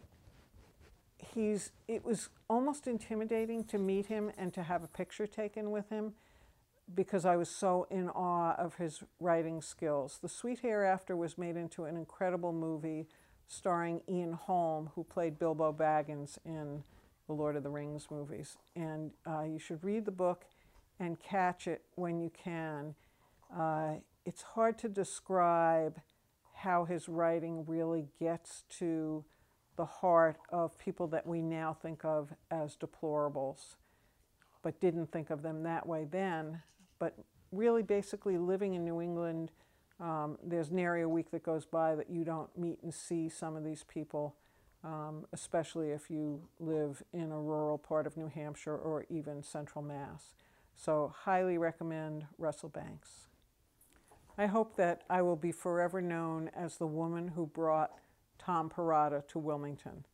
he's, 1.16 1.72
it 1.88 2.04
was 2.04 2.28
almost 2.50 2.86
intimidating 2.86 3.64
to 3.64 3.78
meet 3.78 4.08
him 4.08 4.30
and 4.36 4.52
to 4.52 4.62
have 4.62 4.84
a 4.84 4.88
picture 4.88 5.26
taken 5.26 5.70
with 5.70 5.88
him 5.88 6.12
because 6.94 7.24
I 7.24 7.36
was 7.36 7.48
so 7.48 7.86
in 7.90 8.10
awe 8.10 8.54
of 8.56 8.74
his 8.74 9.02
writing 9.20 9.62
skills. 9.62 10.18
The 10.20 10.28
Sweet 10.28 10.58
Hereafter 10.58 11.16
was 11.16 11.38
made 11.38 11.56
into 11.56 11.84
an 11.84 11.96
incredible 11.96 12.52
movie 12.52 13.06
starring 13.48 14.02
Ian 14.06 14.34
Holm, 14.34 14.90
who 14.94 15.04
played 15.04 15.38
Bilbo 15.38 15.72
Baggins 15.72 16.36
in 16.44 16.84
the 17.26 17.32
Lord 17.32 17.56
of 17.56 17.62
the 17.62 17.70
Rings 17.70 18.08
movies. 18.10 18.58
And 18.76 19.12
uh, 19.26 19.44
you 19.44 19.58
should 19.58 19.82
read 19.82 20.04
the 20.04 20.10
book 20.10 20.44
and 21.00 21.18
catch 21.18 21.66
it 21.66 21.82
when 21.96 22.20
you 22.20 22.30
can. 22.30 22.94
Uh, 23.52 23.94
it's 24.24 24.42
hard 24.42 24.78
to 24.78 24.88
describe 24.88 25.98
how 26.54 26.84
his 26.84 27.08
writing 27.08 27.64
really 27.66 28.06
gets 28.20 28.62
to 28.78 29.24
the 29.76 29.86
heart 29.86 30.36
of 30.50 30.78
people 30.78 31.08
that 31.08 31.26
we 31.26 31.42
now 31.42 31.76
think 31.82 32.04
of 32.04 32.32
as 32.50 32.76
deplorables, 32.76 33.74
but 34.62 34.78
didn't 34.78 35.10
think 35.10 35.30
of 35.30 35.42
them 35.42 35.64
that 35.64 35.86
way 35.86 36.06
then 36.08 36.62
but 37.00 37.16
really 37.50 37.82
basically 37.82 38.38
living 38.38 38.74
in 38.74 38.84
New 38.84 39.00
England, 39.00 39.50
um, 39.98 40.38
there's 40.44 40.70
nary 40.70 41.02
a 41.02 41.08
week 41.08 41.32
that 41.32 41.42
goes 41.42 41.66
by 41.66 41.96
that 41.96 42.08
you 42.08 42.22
don't 42.22 42.56
meet 42.56 42.78
and 42.84 42.94
see 42.94 43.28
some 43.28 43.56
of 43.56 43.64
these 43.64 43.82
people, 43.82 44.36
um, 44.84 45.26
especially 45.32 45.90
if 45.90 46.08
you 46.08 46.40
live 46.60 47.02
in 47.12 47.32
a 47.32 47.40
rural 47.40 47.76
part 47.76 48.06
of 48.06 48.16
New 48.16 48.28
Hampshire 48.28 48.76
or 48.76 49.04
even 49.10 49.42
central 49.42 49.82
Mass. 49.82 50.36
So, 50.82 51.12
highly 51.24 51.58
recommend 51.58 52.24
Russell 52.38 52.70
Banks. 52.70 53.26
I 54.38 54.46
hope 54.46 54.76
that 54.76 55.02
I 55.10 55.20
will 55.20 55.36
be 55.36 55.52
forever 55.52 56.00
known 56.00 56.50
as 56.56 56.78
the 56.78 56.86
woman 56.86 57.28
who 57.28 57.44
brought 57.44 57.90
Tom 58.38 58.70
Perrotta 58.70 59.28
to 59.28 59.38
Wilmington. 59.38 60.06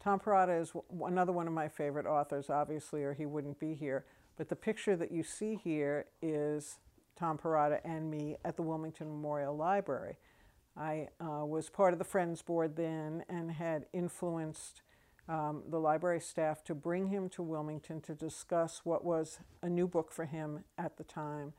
Tom 0.00 0.18
Perrotta 0.18 0.60
is 0.60 0.72
another 1.04 1.30
one 1.30 1.46
of 1.46 1.52
my 1.52 1.68
favorite 1.68 2.04
authors, 2.04 2.50
obviously, 2.50 3.04
or 3.04 3.14
he 3.14 3.26
wouldn't 3.26 3.60
be 3.60 3.74
here. 3.74 4.06
But 4.36 4.48
the 4.48 4.56
picture 4.56 4.96
that 4.96 5.12
you 5.12 5.22
see 5.22 5.54
here 5.54 6.06
is 6.20 6.78
Tom 7.16 7.38
Perrotta 7.38 7.78
and 7.84 8.10
me 8.10 8.38
at 8.44 8.56
the 8.56 8.62
Wilmington 8.62 9.06
Memorial 9.06 9.56
Library. 9.56 10.16
I 10.76 11.10
uh, 11.20 11.44
was 11.46 11.70
part 11.70 11.92
of 11.92 12.00
the 12.00 12.04
Friends 12.04 12.42
Board 12.42 12.74
then 12.74 13.24
and 13.28 13.52
had 13.52 13.86
influenced 13.92 14.82
um, 15.28 15.62
the 15.68 15.78
library 15.78 16.20
staff 16.20 16.64
to 16.64 16.74
bring 16.74 17.08
him 17.08 17.28
to 17.30 17.42
Wilmington 17.42 18.00
to 18.02 18.14
discuss 18.14 18.80
what 18.84 19.04
was 19.04 19.40
a 19.62 19.68
new 19.68 19.86
book 19.86 20.10
for 20.10 20.24
him 20.24 20.64
at 20.78 20.96
the 20.96 21.04
time 21.04 21.52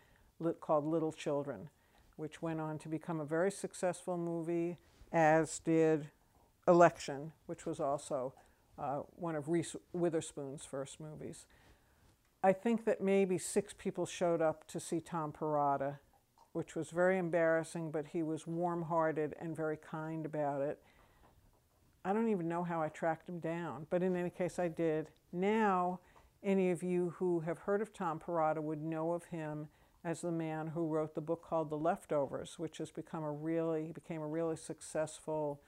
called 0.59 0.85
Little 0.85 1.11
Children, 1.11 1.69
which 2.15 2.41
went 2.41 2.59
on 2.59 2.79
to 2.79 2.89
become 2.89 3.19
a 3.19 3.25
very 3.25 3.51
successful 3.51 4.17
movie, 4.17 4.77
as 5.11 5.59
did 5.59 6.07
Election, 6.67 7.31
which 7.45 7.65
was 7.65 7.79
also 7.79 8.33
uh, 8.77 9.01
one 9.15 9.35
of 9.35 9.49
Reese 9.49 9.75
Witherspoon's 9.93 10.65
first 10.65 10.99
movies. 10.99 11.45
I 12.41 12.53
think 12.53 12.85
that 12.85 13.01
maybe 13.01 13.37
six 13.37 13.73
people 13.77 14.05
showed 14.05 14.41
up 14.41 14.65
to 14.67 14.79
see 14.79 15.01
Tom 15.01 15.33
Perrotta, 15.33 15.99
which 16.53 16.75
was 16.75 16.89
very 16.89 17.17
embarrassing, 17.17 17.91
but 17.91 18.07
he 18.07 18.23
was 18.23 18.47
warm 18.47 18.83
hearted 18.83 19.35
and 19.39 19.55
very 19.55 19.77
kind 19.77 20.25
about 20.25 20.61
it. 20.61 20.79
I 22.05 22.13
don't 22.13 22.29
even 22.29 22.47
know 22.47 22.63
how 22.63 22.81
I 22.81 22.89
tracked 22.89 23.27
him 23.27 23.39
down, 23.39 23.87
but 23.89 24.01
in 24.01 24.15
any 24.15 24.29
case, 24.29 24.57
I 24.57 24.67
did. 24.67 25.09
Now, 25.31 25.99
any 26.43 26.71
of 26.71 26.81
you 26.81 27.13
who 27.17 27.41
have 27.41 27.59
heard 27.59 27.81
of 27.81 27.93
Tom 27.93 28.19
Perrotta 28.19 28.61
would 28.61 28.81
know 28.81 29.11
of 29.11 29.25
him 29.25 29.67
as 30.03 30.21
the 30.21 30.31
man 30.31 30.67
who 30.67 30.87
wrote 30.87 31.13
the 31.13 31.21
book 31.21 31.43
called 31.43 31.69
The 31.69 31.77
Leftovers, 31.77 32.57
which 32.57 32.77
has 32.77 32.89
become 32.89 33.23
a 33.23 33.31
really 33.31 33.91
became 33.93 34.21
a 34.21 34.27
really 34.27 34.55
successful, 34.55 35.61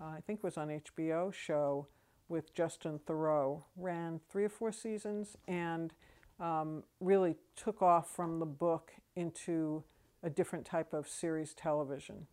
uh, 0.00 0.06
I 0.06 0.20
think 0.26 0.40
it 0.40 0.44
was 0.44 0.56
on 0.56 0.68
HBO 0.68 1.32
show 1.32 1.86
with 2.28 2.52
Justin 2.52 2.98
Theroux. 3.06 3.62
Ran 3.76 4.20
three 4.28 4.44
or 4.44 4.48
four 4.48 4.72
seasons 4.72 5.36
and 5.46 5.92
um, 6.40 6.82
really 7.00 7.36
took 7.54 7.80
off 7.80 8.10
from 8.10 8.40
the 8.40 8.46
book 8.46 8.92
into 9.14 9.84
a 10.22 10.30
different 10.30 10.64
type 10.64 10.92
of 10.92 11.08
series 11.08 11.54
television. 11.54 12.26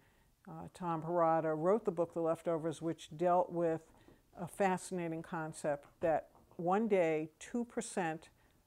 Uh, 0.47 0.67
Tom 0.73 1.01
Perrotta 1.01 1.55
wrote 1.55 1.85
the 1.85 1.91
book 1.91 2.13
The 2.13 2.21
Leftovers, 2.21 2.81
which 2.81 3.09
dealt 3.15 3.51
with 3.51 3.81
a 4.39 4.47
fascinating 4.47 5.21
concept 5.21 5.87
that 6.01 6.27
one 6.57 6.87
day 6.87 7.29
2% 7.39 8.19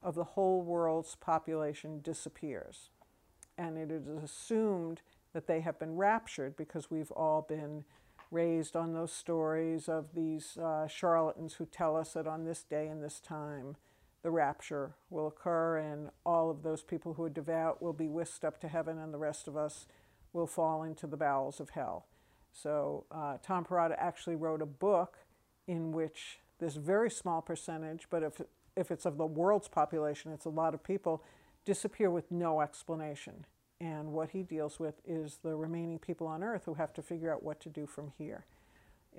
of 0.02 0.14
the 0.14 0.24
whole 0.24 0.62
world's 0.62 1.16
population 1.16 2.00
disappears. 2.00 2.90
And 3.58 3.76
it 3.76 3.90
is 3.90 4.06
assumed 4.06 5.02
that 5.32 5.46
they 5.46 5.60
have 5.60 5.78
been 5.78 5.96
raptured 5.96 6.56
because 6.56 6.90
we've 6.90 7.10
all 7.10 7.42
been 7.42 7.84
raised 8.30 8.74
on 8.74 8.92
those 8.92 9.12
stories 9.12 9.88
of 9.88 10.14
these 10.14 10.56
uh, 10.56 10.86
charlatans 10.88 11.54
who 11.54 11.66
tell 11.66 11.96
us 11.96 12.14
that 12.14 12.26
on 12.26 12.44
this 12.44 12.62
day 12.62 12.86
and 12.88 13.02
this 13.02 13.20
time 13.20 13.76
the 14.22 14.30
rapture 14.30 14.94
will 15.10 15.28
occur 15.28 15.78
and 15.78 16.10
all 16.24 16.50
of 16.50 16.62
those 16.62 16.82
people 16.82 17.14
who 17.14 17.22
are 17.22 17.30
devout 17.30 17.80
will 17.80 17.92
be 17.92 18.08
whisked 18.08 18.44
up 18.44 18.60
to 18.60 18.66
heaven 18.66 18.98
and 18.98 19.14
the 19.14 19.18
rest 19.18 19.46
of 19.46 19.56
us 19.56 19.86
will 20.36 20.46
fall 20.46 20.82
into 20.82 21.06
the 21.06 21.16
bowels 21.16 21.58
of 21.58 21.70
hell. 21.70 22.06
So 22.52 23.06
uh, 23.10 23.38
Tom 23.42 23.64
Perrotta 23.64 23.96
actually 23.98 24.36
wrote 24.36 24.62
a 24.62 24.66
book 24.66 25.18
in 25.66 25.92
which 25.92 26.38
this 26.58 26.76
very 26.76 27.10
small 27.10 27.42
percentage, 27.42 28.06
but 28.10 28.22
if, 28.22 28.40
if 28.76 28.90
it's 28.90 29.06
of 29.06 29.16
the 29.16 29.26
world's 29.26 29.68
population, 29.68 30.32
it's 30.32 30.44
a 30.44 30.50
lot 30.50 30.74
of 30.74 30.84
people, 30.84 31.22
disappear 31.64 32.10
with 32.10 32.30
no 32.30 32.60
explanation. 32.60 33.46
And 33.80 34.12
what 34.12 34.30
he 34.30 34.42
deals 34.42 34.78
with 34.78 34.94
is 35.06 35.38
the 35.42 35.54
remaining 35.56 35.98
people 35.98 36.26
on 36.26 36.42
Earth 36.42 36.62
who 36.64 36.74
have 36.74 36.92
to 36.94 37.02
figure 37.02 37.32
out 37.32 37.42
what 37.42 37.60
to 37.60 37.68
do 37.68 37.86
from 37.86 38.12
here. 38.16 38.44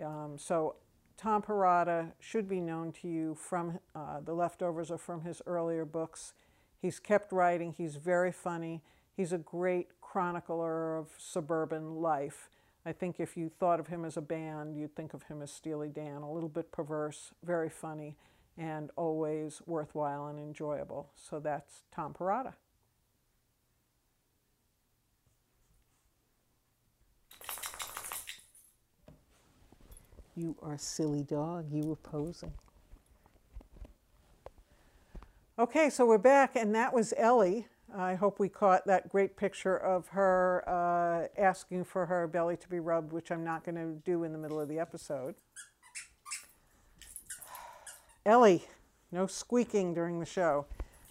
Um, 0.03 0.37
so 0.37 0.75
Tom 1.17 1.41
Perrotta 1.41 2.11
should 2.19 2.47
be 2.47 2.59
known 2.59 2.91
to 2.93 3.07
you 3.07 3.35
from 3.35 3.79
uh, 3.95 4.19
The 4.23 4.33
Leftovers 4.33 4.89
or 4.89 4.97
from 4.97 5.21
his 5.21 5.41
earlier 5.45 5.85
books. 5.85 6.33
He's 6.79 6.99
kept 6.99 7.31
writing, 7.31 7.73
he's 7.77 7.95
very 7.95 8.31
funny, 8.31 8.83
he's 9.15 9.33
a 9.33 9.37
great 9.37 9.89
chronicler 10.11 10.97
of 10.97 11.09
suburban 11.17 11.95
life. 11.95 12.49
I 12.85 12.93
think 12.93 13.19
if 13.19 13.35
you 13.35 13.49
thought 13.49 13.79
of 13.79 13.87
him 13.87 14.05
as 14.05 14.15
a 14.15 14.21
band, 14.21 14.77
you'd 14.77 14.95
think 14.95 15.13
of 15.13 15.23
him 15.23 15.41
as 15.41 15.51
Steely 15.51 15.89
Dan, 15.89 16.21
a 16.21 16.31
little 16.31 16.49
bit 16.49 16.71
perverse, 16.71 17.33
very 17.43 17.69
funny, 17.69 18.15
and 18.57 18.89
always 18.95 19.61
worthwhile 19.65 20.27
and 20.27 20.39
enjoyable. 20.39 21.09
So 21.15 21.39
that's 21.39 21.83
Tom 21.93 22.13
Perrotta. 22.13 22.53
You 30.35 30.55
are 30.61 30.75
a 30.75 30.79
silly 30.79 31.23
dog. 31.23 31.65
You 31.71 31.83
were 31.83 31.95
posing. 31.95 32.53
Okay, 35.59 35.89
so 35.89 36.05
we're 36.05 36.19
back, 36.19 36.55
and 36.55 36.73
that 36.75 36.93
was 36.93 37.13
Ellie. 37.17 37.67
I 37.95 38.15
hope 38.15 38.39
we 38.39 38.49
caught 38.49 38.85
that 38.87 39.09
great 39.09 39.37
picture 39.37 39.77
of 39.77 40.09
her 40.09 40.63
uh, 40.67 41.27
asking 41.41 41.85
for 41.85 42.05
her 42.05 42.27
belly 42.27 42.57
to 42.57 42.67
be 42.67 42.79
rubbed, 42.79 43.13
which 43.13 43.31
I'm 43.31 43.43
not 43.43 43.63
going 43.63 43.75
to 43.75 44.01
do 44.03 44.23
in 44.23 44.33
the 44.33 44.37
middle 44.37 44.59
of 44.59 44.67
the 44.67 44.79
episode. 44.79 45.35
Ellie, 48.25 48.65
no 49.11 49.25
squeaking 49.25 49.93
during 49.93 50.19
the 50.19 50.25
show. 50.25 50.65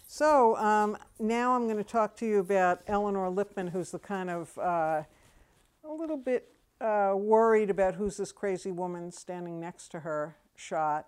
So 0.07 0.55
um, 0.57 0.97
now 1.19 1.55
I'm 1.55 1.65
going 1.65 1.77
to 1.77 1.83
talk 1.83 2.15
to 2.17 2.25
you 2.25 2.39
about 2.39 2.81
Elinor 2.87 3.29
Lipman, 3.29 3.71
who's 3.71 3.91
the 3.91 3.99
kind 3.99 4.29
of 4.29 4.57
uh, 4.57 5.03
a 5.83 5.91
little 5.91 6.17
bit 6.17 6.53
uh, 6.79 7.13
worried 7.15 7.69
about 7.69 7.95
who's 7.95 8.17
this 8.17 8.31
crazy 8.31 8.71
woman 8.71 9.11
standing 9.11 9.59
next 9.59 9.89
to 9.89 10.01
her 10.01 10.35
shot. 10.55 11.07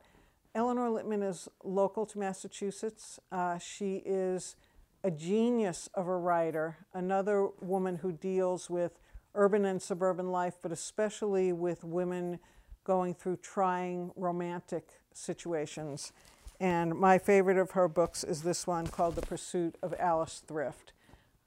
Elinor 0.55 0.89
Lipman 0.89 1.27
is 1.27 1.47
local 1.63 2.05
to 2.07 2.17
Massachusetts. 2.17 3.19
Uh, 3.31 3.59
she 3.59 4.01
is 4.03 4.55
a 5.03 5.11
genius 5.11 5.89
of 5.93 6.07
a 6.07 6.17
writer, 6.17 6.77
another 6.93 7.47
woman 7.61 7.97
who 7.97 8.11
deals 8.11 8.69
with 8.69 8.99
urban 9.35 9.65
and 9.65 9.81
suburban 9.81 10.31
life, 10.31 10.55
but 10.61 10.71
especially 10.71 11.53
with 11.53 11.83
women 11.83 12.39
going 12.83 13.13
through 13.13 13.37
trying 13.37 14.11
romantic 14.15 14.99
situations. 15.13 16.11
And 16.59 16.95
my 16.95 17.17
favorite 17.17 17.57
of 17.57 17.71
her 17.71 17.87
books 17.87 18.23
is 18.23 18.41
this 18.41 18.67
one 18.67 18.87
called 18.87 19.15
The 19.15 19.21
Pursuit 19.21 19.75
of 19.81 19.93
Alice 19.97 20.43
Thrift. 20.45 20.91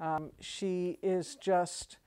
Um, 0.00 0.30
she 0.40 0.98
is 1.02 1.36
just 1.36 1.98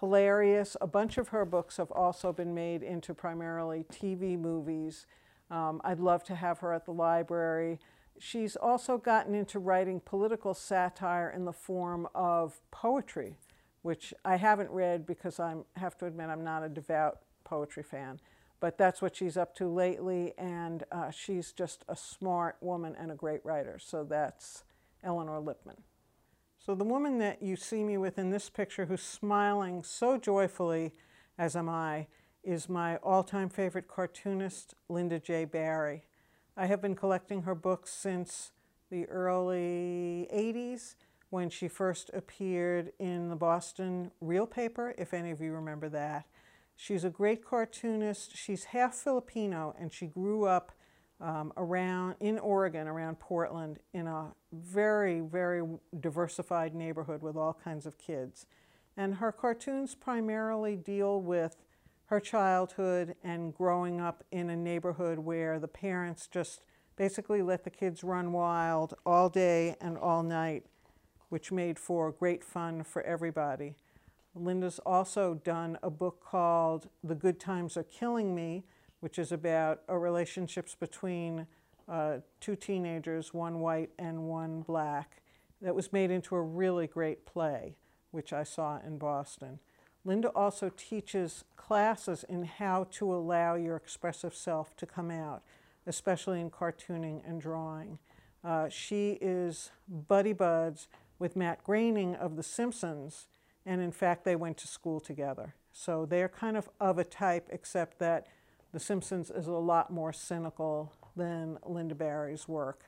hilarious. 0.00 0.76
A 0.80 0.86
bunch 0.86 1.18
of 1.18 1.28
her 1.28 1.44
books 1.44 1.76
have 1.76 1.90
also 1.90 2.32
been 2.32 2.54
made 2.54 2.82
into 2.82 3.12
primarily 3.12 3.84
TV 3.84 4.38
movies. 4.38 5.06
Um, 5.50 5.80
I'd 5.84 6.00
love 6.00 6.24
to 6.24 6.34
have 6.34 6.60
her 6.60 6.72
at 6.72 6.86
the 6.86 6.92
library. 6.92 7.78
She's 8.18 8.56
also 8.56 8.98
gotten 8.98 9.34
into 9.34 9.58
writing 9.58 10.00
political 10.00 10.54
satire 10.54 11.30
in 11.30 11.44
the 11.44 11.52
form 11.52 12.08
of 12.14 12.60
poetry, 12.70 13.36
which 13.82 14.14
I 14.24 14.36
haven't 14.36 14.70
read 14.70 15.06
because 15.06 15.38
I 15.38 15.54
have 15.76 15.96
to 15.98 16.06
admit 16.06 16.28
I'm 16.28 16.44
not 16.44 16.62
a 16.62 16.68
devout 16.68 17.18
poetry 17.44 17.82
fan. 17.82 18.20
But 18.58 18.78
that's 18.78 19.02
what 19.02 19.14
she's 19.14 19.36
up 19.36 19.54
to 19.56 19.68
lately, 19.68 20.32
and 20.38 20.82
uh, 20.90 21.10
she's 21.10 21.52
just 21.52 21.84
a 21.88 21.94
smart 21.94 22.56
woman 22.62 22.96
and 22.98 23.12
a 23.12 23.14
great 23.14 23.44
writer. 23.44 23.78
So 23.78 24.02
that's 24.02 24.64
Elinor 25.04 25.40
Lipman. 25.40 25.76
So 26.58 26.74
the 26.74 26.84
woman 26.84 27.18
that 27.18 27.42
you 27.42 27.54
see 27.54 27.84
me 27.84 27.98
with 27.98 28.18
in 28.18 28.30
this 28.30 28.48
picture 28.48 28.86
who's 28.86 29.02
smiling 29.02 29.82
so 29.82 30.16
joyfully, 30.16 30.94
as 31.38 31.54
am 31.54 31.68
I, 31.68 32.06
is 32.42 32.68
my 32.68 32.96
all-time 32.98 33.50
favorite 33.50 33.88
cartoonist, 33.88 34.74
Lynda 34.90 35.22
J. 35.22 35.44
Barry. 35.44 36.04
I 36.58 36.66
have 36.66 36.80
been 36.80 36.94
collecting 36.94 37.42
her 37.42 37.54
books 37.54 37.92
since 37.92 38.52
the 38.90 39.04
early 39.06 40.26
80s 40.32 40.94
when 41.28 41.50
she 41.50 41.68
first 41.68 42.10
appeared 42.14 42.92
in 42.98 43.28
the 43.28 43.36
Boston 43.36 44.10
Real 44.22 44.46
Paper, 44.46 44.94
if 44.96 45.12
any 45.12 45.30
of 45.30 45.42
you 45.42 45.52
remember 45.52 45.90
that. 45.90 46.24
She's 46.74 47.04
a 47.04 47.10
great 47.10 47.44
cartoonist. 47.44 48.34
She's 48.34 48.64
half 48.64 48.94
Filipino 48.94 49.74
and 49.78 49.92
she 49.92 50.06
grew 50.06 50.46
up 50.46 50.72
um, 51.20 51.52
around 51.58 52.14
in 52.20 52.38
Oregon, 52.38 52.88
around 52.88 53.18
Portland, 53.20 53.78
in 53.92 54.06
a 54.06 54.32
very, 54.50 55.20
very 55.20 55.62
diversified 56.00 56.74
neighborhood 56.74 57.20
with 57.20 57.36
all 57.36 57.52
kinds 57.52 57.84
of 57.84 57.98
kids. 57.98 58.46
And 58.96 59.16
her 59.16 59.30
cartoons 59.30 59.94
primarily 59.94 60.74
deal 60.74 61.20
with 61.20 61.65
her 62.06 62.20
childhood 62.20 63.14
and 63.22 63.54
growing 63.54 64.00
up 64.00 64.24
in 64.30 64.48
a 64.50 64.56
neighborhood 64.56 65.18
where 65.18 65.58
the 65.58 65.68
parents 65.68 66.26
just 66.26 66.62
basically 66.96 67.42
let 67.42 67.64
the 67.64 67.70
kids 67.70 68.04
run 68.04 68.32
wild 68.32 68.94
all 69.04 69.28
day 69.28 69.76
and 69.80 69.98
all 69.98 70.22
night, 70.22 70.64
which 71.28 71.52
made 71.52 71.78
for 71.78 72.12
great 72.12 72.44
fun 72.44 72.82
for 72.82 73.02
everybody. 73.02 73.74
Lynda's 74.38 74.78
also 74.80 75.34
done 75.34 75.78
a 75.82 75.90
book 75.90 76.22
called 76.24 76.88
The 77.02 77.14
Good 77.14 77.40
Times 77.40 77.76
Are 77.76 77.82
Killing 77.82 78.34
Me, 78.34 78.64
which 79.00 79.18
is 79.18 79.32
about 79.32 79.80
relationships 79.88 80.74
between 80.74 81.46
uh, 81.88 82.18
two 82.40 82.56
teenagers, 82.56 83.34
one 83.34 83.60
white 83.60 83.90
and 83.98 84.28
one 84.28 84.62
black, 84.62 85.22
that 85.62 85.74
was 85.74 85.92
made 85.92 86.10
into 86.10 86.36
a 86.36 86.42
really 86.42 86.86
great 86.86 87.24
play, 87.24 87.76
which 88.10 88.32
I 88.32 88.42
saw 88.42 88.78
in 88.86 88.98
Boston. 88.98 89.58
Lynda 90.06 90.30
also 90.34 90.70
teaches 90.76 91.44
classes 91.56 92.24
in 92.28 92.44
how 92.44 92.86
to 92.92 93.12
allow 93.12 93.56
your 93.56 93.74
expressive 93.74 94.34
self 94.34 94.76
to 94.76 94.86
come 94.86 95.10
out, 95.10 95.42
especially 95.86 96.40
in 96.40 96.50
cartooning 96.50 97.28
and 97.28 97.40
drawing. 97.40 97.98
Uh, 98.44 98.68
she 98.68 99.18
is 99.20 99.72
buddy 99.88 100.32
buds 100.32 100.86
with 101.18 101.34
Matt 101.34 101.64
Groening 101.64 102.14
of 102.14 102.36
The 102.36 102.44
Simpsons, 102.44 103.26
and 103.64 103.80
in 103.80 103.90
fact, 103.90 104.24
they 104.24 104.36
went 104.36 104.58
to 104.58 104.68
school 104.68 105.00
together. 105.00 105.54
So 105.72 106.06
they're 106.06 106.28
kind 106.28 106.56
of 106.56 106.70
of 106.80 106.98
a 106.98 107.04
type, 107.04 107.48
except 107.50 107.98
that 107.98 108.28
The 108.72 108.78
Simpsons 108.78 109.30
is 109.30 109.48
a 109.48 109.52
lot 109.52 109.90
more 109.92 110.12
cynical 110.12 110.92
than 111.16 111.58
Lynda 111.68 111.98
Barry's 111.98 112.46
work. 112.46 112.84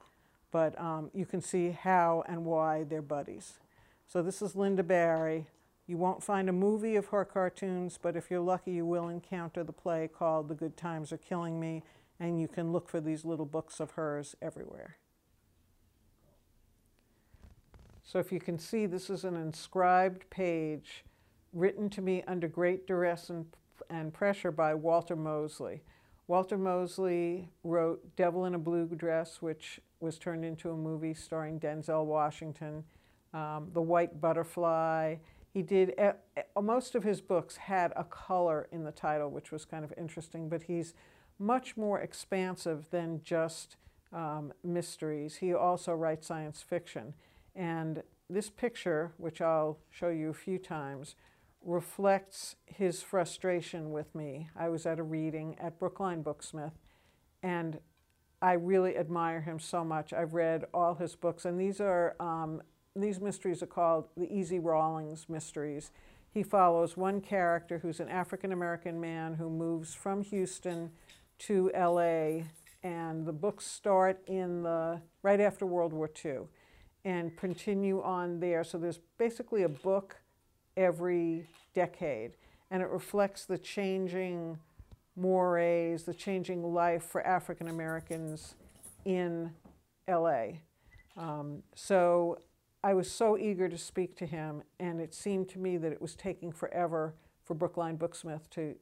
But 0.52 0.80
um, 0.80 1.10
you 1.12 1.26
can 1.26 1.40
see 1.40 1.70
how 1.70 2.22
and 2.28 2.44
why 2.44 2.84
they're 2.84 3.02
buddies. 3.02 3.54
So 4.06 4.22
this 4.22 4.40
is 4.40 4.52
Lynda 4.52 4.86
Barry. 4.86 5.46
You 5.88 5.96
won't 5.96 6.22
find 6.22 6.50
a 6.50 6.52
movie 6.52 6.96
of 6.96 7.06
her 7.06 7.24
cartoons, 7.24 7.98
but 8.00 8.14
if 8.14 8.30
you're 8.30 8.40
lucky, 8.40 8.72
you 8.72 8.84
will 8.84 9.08
encounter 9.08 9.64
the 9.64 9.72
play 9.72 10.06
called 10.06 10.48
The 10.48 10.54
Good 10.54 10.76
Times 10.76 11.12
Are 11.12 11.16
Killing 11.16 11.58
Me, 11.58 11.82
and 12.20 12.38
you 12.38 12.46
can 12.46 12.72
look 12.72 12.90
for 12.90 13.00
these 13.00 13.24
little 13.24 13.46
books 13.46 13.80
of 13.80 13.92
hers 13.92 14.36
everywhere. 14.42 14.98
So 18.04 18.18
if 18.18 18.30
you 18.30 18.38
can 18.38 18.58
see, 18.58 18.84
this 18.84 19.08
is 19.08 19.24
an 19.24 19.34
inscribed 19.34 20.28
page 20.28 21.04
written 21.54 21.88
to 21.88 22.02
me 22.02 22.22
under 22.28 22.48
great 22.48 22.86
duress 22.86 23.30
and, 23.30 23.46
and 23.88 24.12
pressure 24.12 24.52
by 24.52 24.74
Walter 24.74 25.16
Mosley. 25.16 25.80
Walter 26.26 26.58
Mosley 26.58 27.48
wrote 27.64 28.14
Devil 28.14 28.44
in 28.44 28.54
a 28.54 28.58
Blue 28.58 28.84
Dress, 28.86 29.40
which 29.40 29.80
was 30.00 30.18
turned 30.18 30.44
into 30.44 30.70
a 30.70 30.76
movie 30.76 31.14
starring 31.14 31.58
Denzel 31.58 32.04
Washington, 32.04 32.84
um, 33.32 33.70
The 33.72 33.80
White 33.80 34.20
Butterfly. 34.20 35.16
He 35.58 35.64
did, 35.64 35.98
uh, 35.98 36.12
most 36.62 36.94
of 36.94 37.02
his 37.02 37.20
books 37.20 37.56
had 37.56 37.92
a 37.96 38.04
color 38.04 38.68
in 38.70 38.84
the 38.84 38.92
title, 38.92 39.28
which 39.28 39.50
was 39.50 39.64
kind 39.64 39.84
of 39.84 39.92
interesting, 39.98 40.48
but 40.48 40.62
he's 40.62 40.94
much 41.36 41.76
more 41.76 41.98
expansive 41.98 42.86
than 42.92 43.22
just 43.24 43.74
um, 44.12 44.52
mysteries. 44.62 45.38
He 45.38 45.52
also 45.52 45.94
writes 45.94 46.28
science 46.28 46.62
fiction. 46.62 47.12
And 47.56 48.04
this 48.30 48.50
picture, 48.50 49.14
which 49.16 49.40
I'll 49.40 49.78
show 49.90 50.10
you 50.10 50.28
a 50.30 50.32
few 50.32 50.58
times, 50.58 51.16
reflects 51.60 52.54
his 52.66 53.02
frustration 53.02 53.90
with 53.90 54.14
me. 54.14 54.50
I 54.54 54.68
was 54.68 54.86
at 54.86 55.00
a 55.00 55.02
reading 55.02 55.56
at 55.58 55.76
Brookline 55.80 56.22
Booksmith, 56.22 56.78
and 57.42 57.80
I 58.40 58.52
really 58.52 58.96
admire 58.96 59.40
him 59.40 59.58
so 59.58 59.82
much. 59.82 60.12
I've 60.12 60.34
read 60.34 60.66
all 60.72 60.94
his 60.94 61.16
books, 61.16 61.44
and 61.44 61.58
these 61.58 61.80
are 61.80 62.14
um, 62.20 62.62
these 62.96 63.20
mysteries 63.20 63.62
are 63.62 63.66
called 63.66 64.08
the 64.16 64.32
Easy 64.32 64.58
Rawlins 64.58 65.26
mysteries. 65.28 65.90
He 66.30 66.42
follows 66.42 66.96
one 66.96 67.20
character 67.20 67.78
who's 67.78 68.00
an 68.00 68.08
African 68.08 68.52
American 68.52 69.00
man 69.00 69.34
who 69.34 69.48
moves 69.48 69.94
from 69.94 70.22
Houston 70.22 70.90
to 71.40 71.70
L.A. 71.74 72.44
and 72.82 73.26
the 73.26 73.32
books 73.32 73.66
start 73.66 74.20
in 74.26 74.62
the 74.62 75.00
right 75.22 75.40
after 75.40 75.66
World 75.66 75.92
War 75.92 76.10
II 76.24 76.40
and 77.04 77.36
continue 77.36 78.02
on 78.02 78.40
there. 78.40 78.64
So 78.64 78.78
there's 78.78 79.00
basically 79.16 79.62
a 79.62 79.68
book 79.68 80.16
every 80.76 81.46
decade, 81.74 82.32
and 82.70 82.82
it 82.82 82.88
reflects 82.88 83.44
the 83.44 83.58
changing 83.58 84.58
mores, 85.16 86.04
the 86.04 86.14
changing 86.14 86.62
life 86.62 87.02
for 87.02 87.26
African 87.26 87.68
Americans 87.68 88.54
in 89.04 89.50
LA. 90.08 90.46
Um, 91.16 91.62
so 91.74 92.38
I 92.82 92.94
was 92.94 93.10
so 93.10 93.36
eager 93.36 93.68
to 93.68 93.78
speak 93.78 94.16
to 94.16 94.26
him, 94.26 94.62
and 94.78 95.00
it 95.00 95.12
seemed 95.12 95.48
to 95.50 95.58
me 95.58 95.76
that 95.78 95.92
it 95.92 96.00
was 96.00 96.14
taking 96.14 96.52
forever 96.52 97.14
for 97.44 97.54
Brookline 97.54 97.98
Booksmith 97.98 98.48
to 98.50 98.76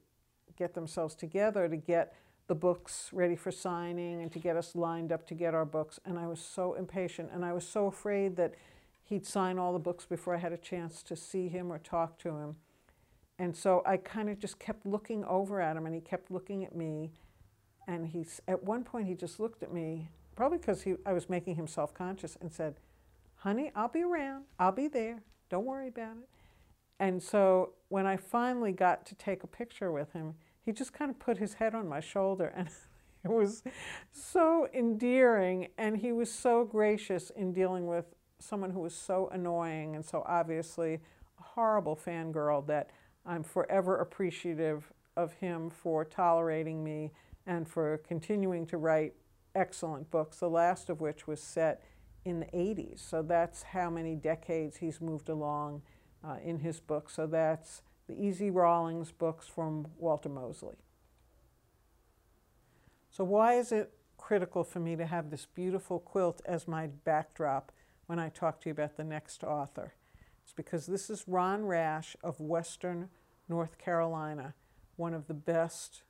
get 0.56 0.74
themselves 0.74 1.14
together 1.14 1.68
to 1.68 1.76
get 1.76 2.14
the 2.46 2.54
books 2.54 3.10
ready 3.12 3.36
for 3.36 3.50
signing 3.50 4.22
and 4.22 4.30
to 4.32 4.38
get 4.38 4.56
us 4.56 4.76
lined 4.76 5.12
up 5.12 5.26
to 5.26 5.34
get 5.34 5.54
our 5.54 5.64
books. 5.64 5.98
And 6.04 6.18
I 6.18 6.26
was 6.26 6.40
so 6.40 6.74
impatient, 6.74 7.30
and 7.32 7.44
I 7.44 7.52
was 7.52 7.66
so 7.66 7.86
afraid 7.86 8.36
that 8.36 8.54
he'd 9.04 9.26
sign 9.26 9.58
all 9.58 9.72
the 9.72 9.78
books 9.78 10.04
before 10.04 10.34
I 10.34 10.38
had 10.38 10.52
a 10.52 10.58
chance 10.58 11.02
to 11.04 11.16
see 11.16 11.48
him 11.48 11.72
or 11.72 11.78
talk 11.78 12.18
to 12.18 12.36
him. 12.36 12.56
And 13.38 13.56
so 13.56 13.82
I 13.84 13.96
kind 13.96 14.28
of 14.28 14.38
just 14.38 14.58
kept 14.58 14.86
looking 14.86 15.24
over 15.24 15.60
at 15.60 15.76
him, 15.76 15.86
and 15.86 15.94
he 15.94 16.00
kept 16.00 16.30
looking 16.30 16.64
at 16.64 16.74
me. 16.74 17.12
And 17.88 18.06
he's 18.06 18.40
at 18.48 18.62
one 18.62 18.84
point 18.84 19.06
he 19.08 19.14
just 19.14 19.40
looked 19.40 19.62
at 19.62 19.72
me, 19.72 20.08
probably 20.34 20.58
because 20.58 20.84
I 21.04 21.12
was 21.12 21.28
making 21.28 21.56
him 21.56 21.66
self-conscious, 21.66 22.36
and 22.40 22.52
said, 22.52 22.76
"Honey, 23.36 23.70
I'll 23.74 23.88
be 23.88 24.02
around. 24.02 24.44
I'll 24.58 24.72
be 24.72 24.88
there. 24.88 25.22
Don't 25.48 25.64
worry 25.64 25.88
about 25.88 26.16
it." 26.18 26.28
And 26.98 27.22
so 27.22 27.74
when 27.88 28.06
I 28.06 28.16
finally 28.16 28.72
got 28.72 29.04
to 29.06 29.14
take 29.14 29.42
a 29.42 29.46
picture 29.46 29.92
with 29.92 30.12
him, 30.12 30.34
he 30.64 30.72
just 30.72 30.92
kind 30.92 31.10
of 31.10 31.18
put 31.18 31.38
his 31.38 31.54
head 31.54 31.74
on 31.74 31.88
my 31.88 32.00
shoulder, 32.00 32.52
and 32.56 32.68
it 33.24 33.30
was 33.30 33.62
so 34.12 34.68
endearing. 34.72 35.68
And 35.78 35.98
he 35.98 36.12
was 36.12 36.32
so 36.32 36.64
gracious 36.64 37.30
in 37.30 37.52
dealing 37.52 37.86
with 37.86 38.06
someone 38.38 38.70
who 38.70 38.80
was 38.80 38.94
so 38.94 39.28
annoying 39.32 39.96
and 39.96 40.04
so 40.04 40.22
obviously 40.26 41.00
a 41.38 41.42
horrible 41.42 41.96
fangirl 41.96 42.66
that 42.66 42.90
I'm 43.24 43.42
forever 43.42 43.96
appreciative 43.98 44.92
of 45.16 45.32
him 45.34 45.70
for 45.70 46.04
tolerating 46.04 46.84
me 46.84 47.12
and 47.46 47.66
for 47.66 47.98
continuing 47.98 48.66
to 48.66 48.76
write 48.76 49.14
excellent 49.54 50.10
books, 50.10 50.38
the 50.38 50.50
last 50.50 50.90
of 50.90 51.00
which 51.00 51.26
was 51.26 51.40
set 51.40 51.82
in 52.26 52.40
the 52.40 52.46
80s. 52.46 52.98
So 52.98 53.22
that's 53.22 53.62
how 53.62 53.88
many 53.88 54.16
decades 54.16 54.78
he's 54.78 55.00
moved 55.00 55.28
along 55.28 55.82
uh, 56.26 56.36
in 56.44 56.58
his 56.58 56.80
book. 56.80 57.08
So 57.08 57.26
that's 57.26 57.82
the 58.08 58.20
Easy 58.20 58.50
Rawlins 58.50 59.12
books 59.12 59.46
from 59.46 59.86
Walter 59.96 60.28
Mosley. 60.28 60.74
So 63.10 63.22
why 63.22 63.54
is 63.54 63.70
it 63.70 63.92
critical 64.18 64.64
for 64.64 64.80
me 64.80 64.96
to 64.96 65.06
have 65.06 65.30
this 65.30 65.46
beautiful 65.46 66.00
quilt 66.00 66.42
as 66.44 66.66
my 66.66 66.88
backdrop 66.88 67.70
when 68.06 68.18
I 68.18 68.28
talk 68.28 68.60
to 68.60 68.68
you 68.68 68.72
about 68.72 68.96
the 68.96 69.04
next 69.04 69.44
author? 69.44 69.94
It's 70.42 70.52
because 70.52 70.86
this 70.86 71.08
is 71.08 71.28
Ron 71.28 71.64
Rash 71.64 72.16
of 72.24 72.40
Western 72.40 73.08
North 73.48 73.78
Carolina, 73.78 74.54
one 74.96 75.14
of 75.14 75.28
the 75.28 75.34
best 75.34 76.02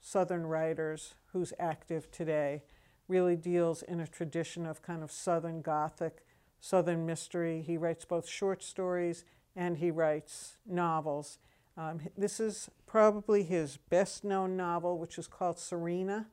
Southern 0.00 0.44
writers 0.44 1.14
who's 1.32 1.54
active 1.58 2.10
today, 2.10 2.62
really 3.08 3.36
deals 3.36 3.82
in 3.82 4.00
a 4.00 4.06
tradition 4.06 4.66
of 4.66 4.82
kind 4.82 5.02
of 5.02 5.10
Southern 5.10 5.62
Gothic, 5.62 6.24
Southern 6.60 7.04
mystery. 7.04 7.62
He 7.62 7.76
writes 7.76 8.04
both 8.04 8.28
short 8.28 8.62
stories 8.62 9.24
and 9.56 9.78
he 9.78 9.90
writes 9.90 10.56
novels. 10.66 11.38
Um, 11.76 12.00
this 12.16 12.38
is 12.38 12.70
probably 12.86 13.42
his 13.42 13.76
best 13.76 14.24
known 14.24 14.56
novel, 14.56 14.98
which 14.98 15.18
is 15.18 15.26
called 15.26 15.58
Serena. 15.58 16.26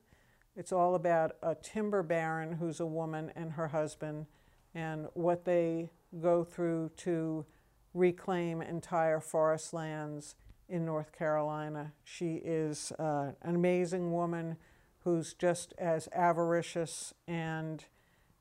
It's 0.56 0.72
all 0.72 0.94
about 0.94 1.32
a 1.42 1.54
timber 1.54 2.02
baron 2.02 2.54
who's 2.54 2.80
a 2.80 2.86
woman 2.86 3.32
and 3.34 3.52
her 3.52 3.68
husband 3.68 4.26
and 4.74 5.08
what 5.14 5.44
they 5.44 5.90
go 6.20 6.44
through 6.44 6.90
to 6.98 7.46
reclaim 7.94 8.62
entire 8.62 9.20
forest 9.20 9.72
lands 9.72 10.34
in 10.68 10.84
North 10.84 11.12
Carolina. 11.12 11.92
She 12.04 12.34
is 12.44 12.92
uh, 12.98 13.32
an 13.42 13.54
amazing 13.54 14.12
woman 14.12 14.56
who's 15.04 15.34
just 15.34 15.72
as 15.78 16.08
avaricious 16.12 17.14
and 17.26 17.84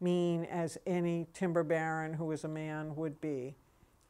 mean 0.02 0.46
as 0.46 0.78
any 0.86 1.28
timber 1.34 1.64
baron 1.64 2.14
who 2.14 2.32
is 2.32 2.44
a 2.44 2.48
man 2.50 2.96
would 2.96 3.20
be. 3.22 3.56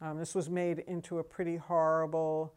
Um, 0.02 0.18
this 0.18 0.34
was 0.34 0.50
made 0.50 0.80
into 0.80 1.20
a 1.20 1.24
pretty 1.24 1.58
horrible 1.58 2.54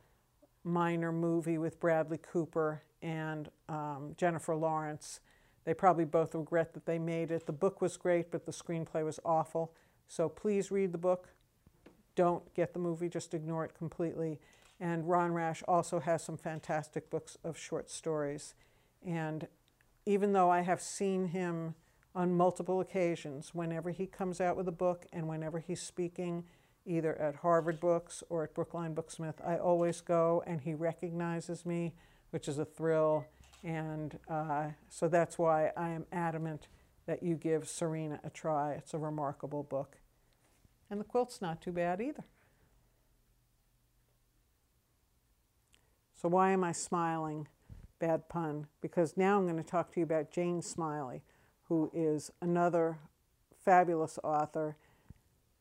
minor 0.64 1.12
movie 1.12 1.59
with 1.59 1.81
Bradley 1.81 2.18
Cooper 2.18 2.83
and 3.02 3.50
um, 3.68 4.14
Jennifer 4.16 4.55
Lawrence. 4.55 5.20
They 5.64 5.74
probably 5.74 6.05
both 6.05 6.35
regret 6.35 6.74
that 6.74 6.87
they 6.87 6.98
made 6.98 7.31
it. 7.31 7.46
The 7.46 7.52
book 7.52 7.81
was 7.81 7.96
great, 7.96 8.31
but 8.31 8.46
the 8.46 8.52
screenplay 8.52 9.05
was 9.05 9.18
awful. 9.24 9.72
So 10.09 10.28
please 10.28 10.70
read 10.70 10.92
the 10.92 10.98
book. 10.98 11.28
Don't 12.14 12.52
get 12.55 12.74
the 12.74 12.78
movie, 12.78 13.09
just 13.09 13.35
ignore 13.35 13.64
it 13.64 13.74
completely. 13.74 14.38
And 14.78 15.09
Ron 15.09 15.33
Rash 15.33 15.62
also 15.66 16.00
has 16.00 16.22
some 16.22 16.37
fantastic 16.37 17.11
books 17.11 17.38
of 17.44 17.57
short 17.57 17.90
stories. 17.90 18.55
And 19.07 19.48
even 20.06 20.32
though 20.32 20.50
I 20.50 20.60
have 20.60 20.80
seen 20.80 21.28
him 21.28 21.74
on 22.14 22.34
multiple 22.34 22.80
occasions, 22.80 23.54
whenever 23.54 23.90
he 23.90 24.06
comes 24.06 24.40
out 24.40 24.56
with 24.56 24.68
a 24.68 24.72
book 24.72 25.06
and 25.12 25.28
whenever 25.28 25.60
he's 25.60 25.80
speaking, 25.80 26.44
either 26.84 27.14
at 27.20 27.36
Harvard 27.36 27.80
Books 27.80 28.22
or 28.28 28.44
at 28.44 28.54
Brookline 28.54 28.94
Booksmith, 28.94 29.44
I 29.46 29.56
always 29.56 30.00
go 30.00 30.42
and 30.46 30.60
he 30.60 30.74
recognizes 30.74 31.64
me, 31.64 31.94
which 32.30 32.48
is 32.48 32.58
a 32.58 32.64
thrill. 32.64 33.24
And 33.62 34.18
uh, 34.28 34.70
so 34.88 35.08
that's 35.08 35.38
why 35.38 35.70
I 35.76 35.90
am 35.90 36.06
adamant 36.12 36.68
that 37.06 37.22
you 37.22 37.36
give 37.36 37.68
Serena 37.68 38.20
a 38.24 38.30
try. 38.30 38.72
It's 38.72 38.94
a 38.94 38.98
remarkable 38.98 39.62
book. 39.62 39.98
And 40.90 41.00
the 41.00 41.04
quilt's 41.04 41.40
not 41.40 41.62
too 41.62 41.72
bad 41.72 42.00
either. 42.00 42.24
So 46.14 46.28
why 46.28 46.50
am 46.50 46.62
I 46.62 46.72
smiling? 46.72 47.48
Bad 48.02 48.28
pun. 48.28 48.66
Because 48.80 49.16
now 49.16 49.38
I'm 49.38 49.44
going 49.44 49.62
to 49.62 49.62
talk 49.62 49.92
to 49.92 50.00
you 50.00 50.04
about 50.04 50.32
Jane 50.32 50.60
Smiley, 50.60 51.22
who 51.68 51.88
is 51.94 52.32
another 52.40 52.98
fabulous 53.64 54.18
author. 54.24 54.76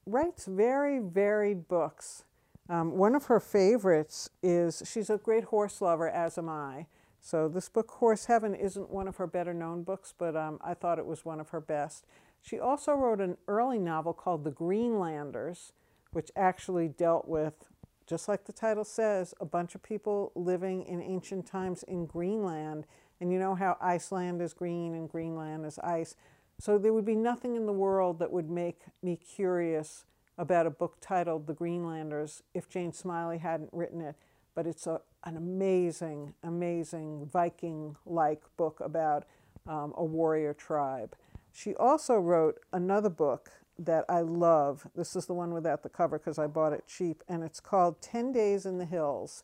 Writes 0.07 0.47
very 0.47 0.97
varied 0.97 1.67
books. 1.67 2.23
Um, 2.67 2.97
one 2.97 3.13
of 3.13 3.25
her 3.25 3.39
favorites 3.39 4.31
is, 4.41 4.81
she's 4.91 5.11
a 5.11 5.17
great 5.17 5.45
horse 5.45 5.81
lover, 5.81 6.09
as 6.09 6.39
am 6.39 6.49
I. 6.49 6.87
So 7.19 7.47
this 7.47 7.69
book, 7.69 7.91
Horse 7.91 8.25
Heaven, 8.25 8.55
isn't 8.55 8.89
one 8.89 9.07
of 9.07 9.17
her 9.17 9.27
better 9.27 9.53
known 9.53 9.83
books, 9.83 10.11
but 10.17 10.35
um, 10.35 10.57
I 10.63 10.73
thought 10.73 10.97
it 10.97 11.05
was 11.05 11.23
one 11.23 11.39
of 11.39 11.49
her 11.49 11.61
best. 11.61 12.07
She 12.41 12.57
also 12.57 12.93
wrote 12.93 13.21
an 13.21 13.37
early 13.47 13.77
novel 13.77 14.13
called 14.13 14.43
The 14.43 14.49
Greenlanders, 14.49 15.73
which 16.11 16.31
actually 16.35 16.87
dealt 16.87 17.27
with, 17.27 17.69
just 18.11 18.27
like 18.27 18.43
the 18.43 18.51
title 18.51 18.83
says, 18.83 19.33
a 19.39 19.45
bunch 19.45 19.73
of 19.73 19.81
people 19.81 20.33
living 20.35 20.83
in 20.83 21.01
ancient 21.01 21.47
times 21.47 21.81
in 21.83 22.05
Greenland. 22.05 22.85
And 23.21 23.31
you 23.31 23.39
know 23.39 23.55
how 23.55 23.77
Iceland 23.79 24.41
is 24.41 24.53
green 24.53 24.93
and 24.93 25.09
Greenland 25.09 25.65
is 25.65 25.79
ice. 25.79 26.17
So 26.59 26.77
there 26.77 26.91
would 26.91 27.05
be 27.05 27.15
nothing 27.15 27.55
in 27.55 27.65
the 27.65 27.71
world 27.71 28.19
that 28.19 28.29
would 28.29 28.49
make 28.49 28.81
me 29.01 29.15
curious 29.15 30.03
about 30.37 30.67
a 30.67 30.69
book 30.69 30.97
titled 30.99 31.47
The 31.47 31.53
Greenlanders 31.53 32.43
if 32.53 32.67
Jane 32.67 32.91
Smiley 32.91 33.37
hadn't 33.37 33.69
written 33.71 34.01
it. 34.01 34.17
But 34.55 34.67
it's 34.67 34.87
a, 34.87 34.99
an 35.23 35.37
amazing, 35.37 36.33
amazing 36.43 37.29
Viking 37.31 37.95
like 38.05 38.43
book 38.57 38.81
about 38.81 39.23
um, 39.65 39.93
a 39.95 40.03
warrior 40.03 40.53
tribe. 40.53 41.15
She 41.53 41.75
also 41.75 42.15
wrote 42.15 42.59
another 42.73 43.09
book 43.09 43.51
that 43.85 44.05
I 44.09 44.21
love. 44.21 44.87
This 44.95 45.15
is 45.15 45.27
the 45.27 45.33
one 45.33 45.53
without 45.53 45.83
the 45.83 45.89
cover 45.89 46.19
because 46.19 46.39
I 46.39 46.47
bought 46.47 46.73
it 46.73 46.85
cheap, 46.87 47.23
and 47.29 47.43
it's 47.43 47.59
called 47.61 48.01
10 48.01 48.31
Days 48.33 48.65
in 48.65 48.79
the 48.79 48.85
Hills. 48.85 49.43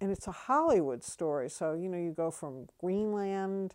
and 0.00 0.10
it's 0.12 0.26
a 0.28 0.32
Hollywood 0.32 1.04
story. 1.04 1.50
So, 1.50 1.74
you 1.74 1.88
know, 1.88 1.98
you 1.98 2.12
go 2.12 2.30
from 2.30 2.68
Greenland 2.80 3.74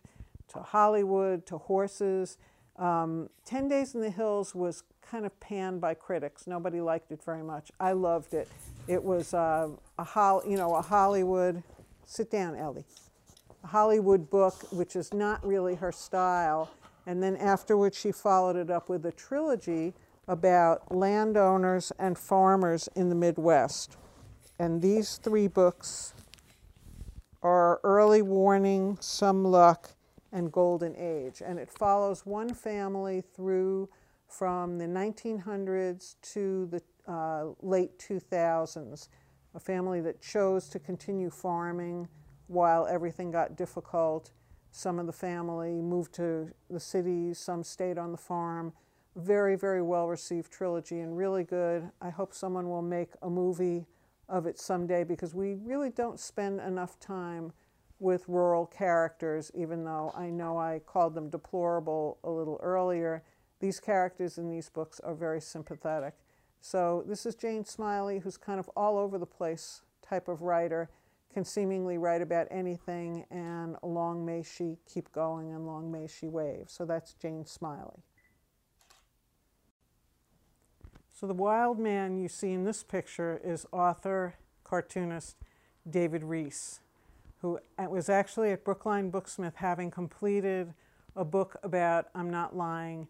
to 0.50 0.60
Hollywood 0.60 1.46
to 1.46 1.58
horses. 1.58 2.38
Um, 2.78 3.30
Ten 3.44 3.68
Days 3.68 3.94
in 3.94 4.02
the 4.02 4.10
Hills 4.10 4.54
was 4.54 4.84
kind 5.02 5.26
of 5.26 5.38
panned 5.40 5.80
by 5.80 5.94
critics. 5.94 6.46
Nobody 6.46 6.80
liked 6.80 7.12
it 7.12 7.22
very 7.24 7.42
much. 7.44 7.72
I 7.80 7.92
loved 7.92 8.34
it. 8.34 8.48
It 8.88 9.02
was 9.04 9.34
uh, 9.34 9.70
a 9.98 10.04
hol- 10.04 10.44
you 10.46 10.56
know 10.58 10.74
a 10.76 10.82
Hollywood. 10.82 11.62
Sit 12.06 12.30
down, 12.30 12.56
Ellie. 12.56 12.84
A 13.64 13.68
Hollywood 13.68 14.30
book, 14.30 14.54
which 14.72 14.96
is 14.96 15.14
not 15.14 15.46
really 15.46 15.76
her 15.76 15.92
style. 15.92 16.70
And 17.08 17.22
then 17.22 17.36
afterwards, 17.36 17.98
she 17.98 18.12
followed 18.12 18.54
it 18.54 18.68
up 18.68 18.90
with 18.90 19.06
a 19.06 19.12
trilogy 19.12 19.94
about 20.28 20.94
landowners 20.94 21.90
and 21.98 22.18
farmers 22.18 22.86
in 22.94 23.08
the 23.08 23.14
Midwest. 23.14 23.96
And 24.58 24.82
these 24.82 25.16
three 25.16 25.46
books 25.48 26.12
are 27.42 27.80
Early 27.82 28.20
Warning, 28.20 28.98
Some 29.00 29.42
Luck, 29.42 29.92
and 30.32 30.52
Golden 30.52 30.94
Age. 30.96 31.40
And 31.42 31.58
it 31.58 31.70
follows 31.70 32.26
one 32.26 32.52
family 32.52 33.22
through 33.22 33.88
from 34.26 34.76
the 34.76 34.84
1900s 34.84 36.16
to 36.34 36.66
the 36.66 36.82
uh, 37.10 37.54
late 37.62 37.98
2000s, 37.98 39.08
a 39.54 39.58
family 39.58 40.02
that 40.02 40.20
chose 40.20 40.68
to 40.68 40.78
continue 40.78 41.30
farming 41.30 42.06
while 42.48 42.86
everything 42.86 43.30
got 43.30 43.56
difficult. 43.56 44.30
Some 44.70 44.98
of 44.98 45.06
the 45.06 45.12
family 45.12 45.80
moved 45.80 46.14
to 46.14 46.50
the 46.70 46.80
cities, 46.80 47.38
some 47.38 47.64
stayed 47.64 47.98
on 47.98 48.12
the 48.12 48.18
farm. 48.18 48.72
Very, 49.16 49.56
very 49.56 49.82
well 49.82 50.06
received 50.08 50.52
trilogy 50.52 51.00
and 51.00 51.16
really 51.16 51.44
good. 51.44 51.90
I 52.00 52.10
hope 52.10 52.32
someone 52.32 52.68
will 52.68 52.82
make 52.82 53.10
a 53.22 53.30
movie 53.30 53.86
of 54.28 54.46
it 54.46 54.58
someday 54.58 55.04
because 55.04 55.34
we 55.34 55.54
really 55.54 55.90
don't 55.90 56.20
spend 56.20 56.60
enough 56.60 57.00
time 57.00 57.52
with 57.98 58.28
rural 58.28 58.66
characters, 58.66 59.50
even 59.54 59.84
though 59.84 60.12
I 60.14 60.30
know 60.30 60.58
I 60.58 60.80
called 60.86 61.14
them 61.14 61.30
deplorable 61.30 62.18
a 62.22 62.30
little 62.30 62.60
earlier. 62.62 63.24
These 63.60 63.80
characters 63.80 64.38
in 64.38 64.48
these 64.48 64.68
books 64.68 65.00
are 65.00 65.14
very 65.14 65.40
sympathetic. 65.40 66.14
So 66.60 67.04
this 67.06 67.26
is 67.26 67.34
Jane 67.34 67.64
Smiley, 67.64 68.20
who's 68.20 68.36
kind 68.36 68.60
of 68.60 68.68
all 68.76 68.98
over 68.98 69.18
the 69.18 69.26
place 69.26 69.82
type 70.08 70.28
of 70.28 70.42
writer, 70.42 70.88
can 71.32 71.44
seemingly 71.44 71.98
write 71.98 72.22
about 72.22 72.48
anything, 72.50 73.24
and 73.30 73.76
long 73.82 74.24
may 74.24 74.42
she 74.42 74.78
keep 74.92 75.12
going 75.12 75.52
and 75.52 75.66
long 75.66 75.92
may 75.92 76.06
she 76.06 76.26
wave. 76.26 76.64
So 76.68 76.84
that's 76.84 77.14
Jane 77.14 77.44
Smiley. 77.44 78.02
So 81.12 81.26
the 81.26 81.34
wild 81.34 81.78
man 81.78 82.16
you 82.16 82.28
see 82.28 82.52
in 82.52 82.64
this 82.64 82.82
picture 82.82 83.40
is 83.44 83.66
author, 83.72 84.36
cartoonist 84.64 85.36
David 85.88 86.22
Rees, 86.22 86.80
who 87.42 87.58
was 87.78 88.08
actually 88.08 88.52
at 88.52 88.64
Brookline 88.64 89.10
Booksmith 89.10 89.56
having 89.56 89.90
completed 89.90 90.74
a 91.16 91.24
book 91.24 91.56
about, 91.62 92.06
I'm 92.14 92.30
not 92.30 92.56
lying, 92.56 93.08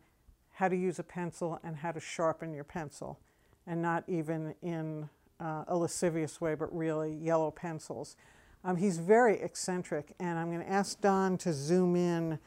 how 0.54 0.68
to 0.68 0.76
use 0.76 0.98
a 0.98 1.02
pencil 1.02 1.60
and 1.62 1.76
how 1.76 1.92
to 1.92 2.00
sharpen 2.00 2.54
your 2.54 2.64
pencil, 2.64 3.18
and 3.66 3.82
not 3.82 4.04
even 4.08 4.54
in 4.62 5.08
uh, 5.40 5.64
a 5.68 5.76
lascivious 5.76 6.40
way, 6.40 6.54
but 6.54 6.74
really 6.74 7.12
yellow 7.12 7.50
pencils. 7.50 8.16
Um, 8.64 8.76
he's 8.76 8.98
very 8.98 9.40
eccentric, 9.40 10.14
and 10.18 10.38
I'm 10.38 10.50
going 10.50 10.64
to 10.64 10.70
ask 10.70 11.00
Don 11.00 11.38
to 11.38 11.52
zoom 11.52 11.94
in 11.96 12.38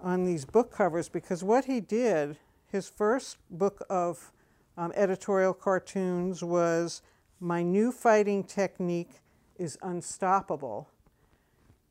on 0.00 0.24
these 0.24 0.44
book 0.44 0.72
covers 0.72 1.08
because 1.08 1.44
what 1.44 1.66
he 1.66 1.80
did, 1.80 2.36
his 2.66 2.88
first 2.88 3.38
book 3.50 3.84
of 3.88 4.32
um, 4.76 4.92
editorial 4.96 5.54
cartoons 5.54 6.42
was 6.42 7.02
My 7.40 7.62
New 7.62 7.92
Fighting 7.92 8.42
Technique 8.42 9.20
is 9.56 9.78
Unstoppable. 9.82 10.88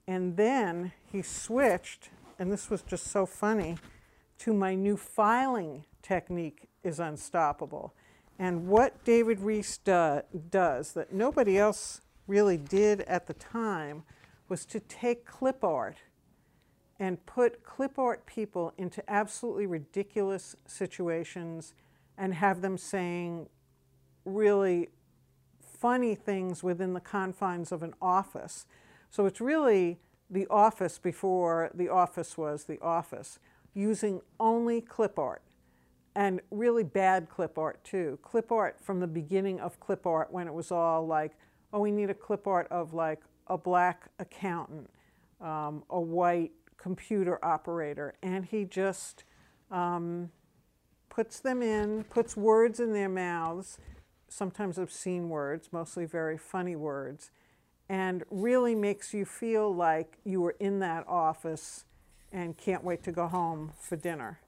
And 0.07 0.35
then 0.35 0.91
he 1.11 1.21
switched, 1.21 2.09
and 2.37 2.51
this 2.51 2.69
was 2.69 2.81
just 2.81 3.07
so 3.07 3.25
funny, 3.25 3.77
to 4.39 4.53
My 4.53 4.75
New 4.75 4.97
Filing 4.97 5.85
Technique 6.01 6.67
is 6.83 6.99
Unstoppable. 6.99 7.93
And 8.39 8.67
what 8.67 9.03
David 9.03 9.39
Rees 9.39 9.77
do, 9.77 10.21
does 10.49 10.93
that 10.93 11.13
nobody 11.13 11.57
else 11.57 12.01
really 12.27 12.57
did 12.57 13.01
at 13.01 13.27
the 13.27 13.33
time 13.33 14.03
was 14.49 14.65
to 14.65 14.79
take 14.79 15.25
clip 15.25 15.63
art 15.63 15.97
and 16.99 17.25
put 17.25 17.63
clip 17.63 17.97
art 17.97 18.25
people 18.25 18.73
into 18.77 19.03
absolutely 19.09 19.65
ridiculous 19.65 20.55
situations 20.65 21.73
and 22.17 22.33
have 22.33 22.61
them 22.61 22.77
saying 22.77 23.47
really 24.25 24.89
funny 25.61 26.13
things 26.13 26.61
within 26.63 26.93
the 26.93 26.99
confines 26.99 27.71
of 27.71 27.81
an 27.81 27.93
office. 28.01 28.65
So 29.09 29.25
it's 29.25 29.41
really 29.41 29.99
the 30.29 30.47
office 30.47 30.99
before 30.99 31.71
the 31.73 31.89
office 31.89 32.37
was 32.37 32.65
the 32.65 32.79
office, 32.81 33.39
using 33.73 34.21
only 34.39 34.79
clip 34.79 35.17
art 35.17 35.41
and 36.15 36.41
really 36.51 36.83
bad 36.83 37.29
clip 37.29 37.57
art 37.57 37.83
too. 37.83 38.19
Clip 38.21 38.51
art 38.51 38.77
from 38.81 38.99
the 38.99 39.07
beginning 39.07 39.59
of 39.59 39.79
clip 39.79 40.05
art 40.05 40.31
when 40.31 40.47
it 40.47 40.53
was 40.53 40.71
all 40.71 41.05
like, 41.07 41.31
oh, 41.73 41.79
we 41.79 41.91
need 41.91 42.09
a 42.09 42.13
clip 42.13 42.47
art 42.47 42.67
of 42.69 42.93
like 42.93 43.21
a 43.47 43.57
black 43.57 44.09
accountant, 44.19 44.89
um, 45.39 45.83
a 45.89 45.99
white 45.99 46.51
computer 46.77 47.43
operator, 47.43 48.13
and 48.21 48.45
he 48.45 48.65
just 48.65 49.23
um, 49.69 50.29
puts 51.09 51.39
them 51.39 51.61
in, 51.61 52.03
puts 52.05 52.35
words 52.35 52.79
in 52.79 52.93
their 52.93 53.09
mouths, 53.09 53.77
sometimes 54.27 54.77
obscene 54.77 55.29
words, 55.29 55.69
mostly 55.71 56.05
very 56.05 56.37
funny 56.37 56.75
words, 56.75 57.31
and 57.87 58.23
really 58.29 58.75
makes 58.75 59.13
you 59.13 59.25
feel 59.25 59.73
like 59.73 60.17
you 60.23 60.41
were 60.41 60.55
in 60.59 60.79
that 60.79 61.07
office 61.07 61.85
and 62.31 62.57
can't 62.57 62.83
wait 62.83 63.03
to 63.03 63.11
go 63.11 63.27
home 63.27 63.71
for 63.79 63.95
dinner. 63.95 64.39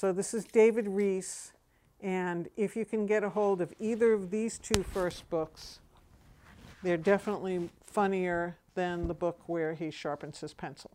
So 0.00 0.14
this 0.14 0.32
is 0.32 0.46
David 0.46 0.88
Rees, 0.88 1.52
and 2.00 2.48
if 2.56 2.74
you 2.74 2.86
can 2.86 3.04
get 3.04 3.22
a 3.22 3.28
hold 3.28 3.60
of 3.60 3.70
either 3.78 4.14
of 4.14 4.30
these 4.30 4.58
two 4.58 4.82
first 4.82 5.28
books, 5.28 5.80
they're 6.82 6.96
definitely 6.96 7.68
funnier 7.84 8.56
than 8.74 9.08
the 9.08 9.12
book 9.12 9.42
where 9.46 9.74
he 9.74 9.90
sharpens 9.90 10.40
his 10.40 10.54
pencil. 10.54 10.92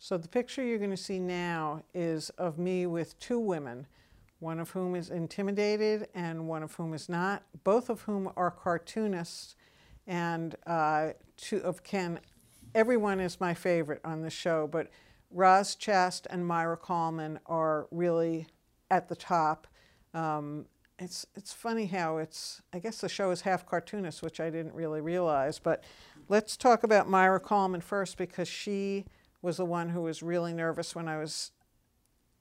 So 0.00 0.18
the 0.18 0.26
picture 0.26 0.64
you're 0.64 0.78
going 0.78 0.90
to 0.90 0.96
see 0.96 1.20
now 1.20 1.84
is 1.94 2.30
of 2.30 2.58
me 2.58 2.84
with 2.86 3.16
two 3.20 3.38
women, 3.38 3.86
one 4.40 4.58
of 4.58 4.70
whom 4.70 4.96
is 4.96 5.10
intimidated 5.10 6.08
and 6.16 6.48
one 6.48 6.64
of 6.64 6.74
whom 6.74 6.94
is 6.94 7.08
not, 7.08 7.44
both 7.62 7.88
of 7.88 8.00
whom 8.00 8.28
are 8.36 8.50
cartoonists, 8.50 9.54
and 10.08 10.56
uh, 10.66 11.10
two 11.36 11.58
of 11.58 11.84
Ken. 11.84 12.18
Everyone 12.74 13.20
is 13.20 13.38
my 13.40 13.54
favorite 13.54 14.00
on 14.04 14.22
the 14.22 14.30
show, 14.30 14.66
but 14.66 14.90
Roz 15.30 15.76
Chast 15.76 16.26
and 16.30 16.44
Maira 16.44 16.80
Kalman 16.80 17.40
are 17.46 17.86
really 17.90 18.46
at 18.90 19.08
the 19.08 19.16
top. 19.16 19.66
Um, 20.14 20.66
it's 20.98 21.26
it's 21.34 21.52
funny 21.52 21.86
how 21.86 22.18
it's 22.18 22.62
I 22.72 22.78
guess 22.78 23.00
the 23.00 23.08
show 23.08 23.30
is 23.30 23.42
half 23.42 23.66
cartoonist, 23.66 24.22
which 24.22 24.40
I 24.40 24.50
didn't 24.50 24.74
really 24.74 25.00
realize. 25.00 25.58
But 25.58 25.84
let's 26.28 26.56
talk 26.56 26.84
about 26.84 27.08
Maira 27.08 27.42
Kalman 27.42 27.82
first 27.82 28.16
because 28.16 28.48
she 28.48 29.04
was 29.42 29.58
the 29.58 29.64
one 29.64 29.90
who 29.90 30.02
was 30.02 30.22
really 30.22 30.52
nervous 30.52 30.94
when 30.94 31.08
I 31.08 31.18
was 31.18 31.52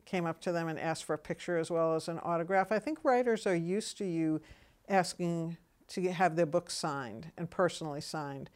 came 0.06 0.26
up 0.26 0.40
to 0.40 0.52
them 0.52 0.68
and 0.68 0.80
asked 0.80 1.04
for 1.04 1.14
a 1.14 1.18
picture 1.18 1.58
as 1.58 1.72
well 1.72 1.96
as 1.96 2.08
an 2.08 2.20
autograph. 2.24 2.72
I 2.72 2.80
think 2.80 3.00
writers 3.04 3.48
are 3.48 3.56
used 3.56 3.98
to 3.98 4.06
you 4.06 4.40
asking 4.88 5.58
to 5.88 6.12
have 6.12 6.36
their 6.36 6.46
books 6.46 6.76
signed 6.76 7.32
and 7.38 7.50
personally 7.50 8.02
signed. 8.02 8.50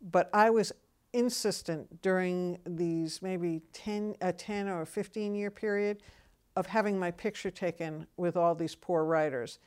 But 0.00 0.28
I 0.32 0.50
was 0.50 0.72
insistent 1.12 2.02
during 2.02 2.58
these 2.66 3.22
maybe 3.22 3.62
10, 3.72 4.16
a 4.20 4.32
10 4.32 4.68
or 4.68 4.84
15 4.84 5.34
year 5.34 5.50
period 5.50 6.02
of 6.56 6.66
having 6.66 6.98
my 6.98 7.10
picture 7.10 7.50
taken 7.50 8.06
with 8.16 8.36
all 8.36 8.54
these 8.54 8.74
poor 8.74 9.04
writers. 9.04 9.58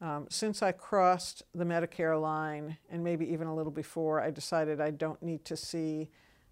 Um, 0.00 0.26
since 0.28 0.62
I 0.62 0.72
crossed 0.72 1.44
the 1.54 1.64
Medicare 1.64 2.20
line, 2.20 2.76
and 2.90 3.04
maybe 3.04 3.24
even 3.32 3.46
a 3.46 3.54
little 3.54 3.70
before, 3.70 4.20
I 4.20 4.32
decided 4.32 4.80
I 4.80 4.90
don't 4.90 5.22
need 5.22 5.44
to 5.44 5.56
see 5.56 6.08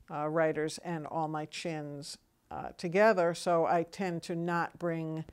uh, 0.09 0.29
writers 0.29 0.79
and 0.85 1.07
all 1.09 1.27
my 1.27 1.47
chins 1.47 2.17
uh, 2.53 2.69
together, 2.79 3.35
so 3.35 3.67
I 3.67 3.83
tend 3.83 4.23
to 4.25 4.37
not 4.37 4.79
bring 4.79 5.25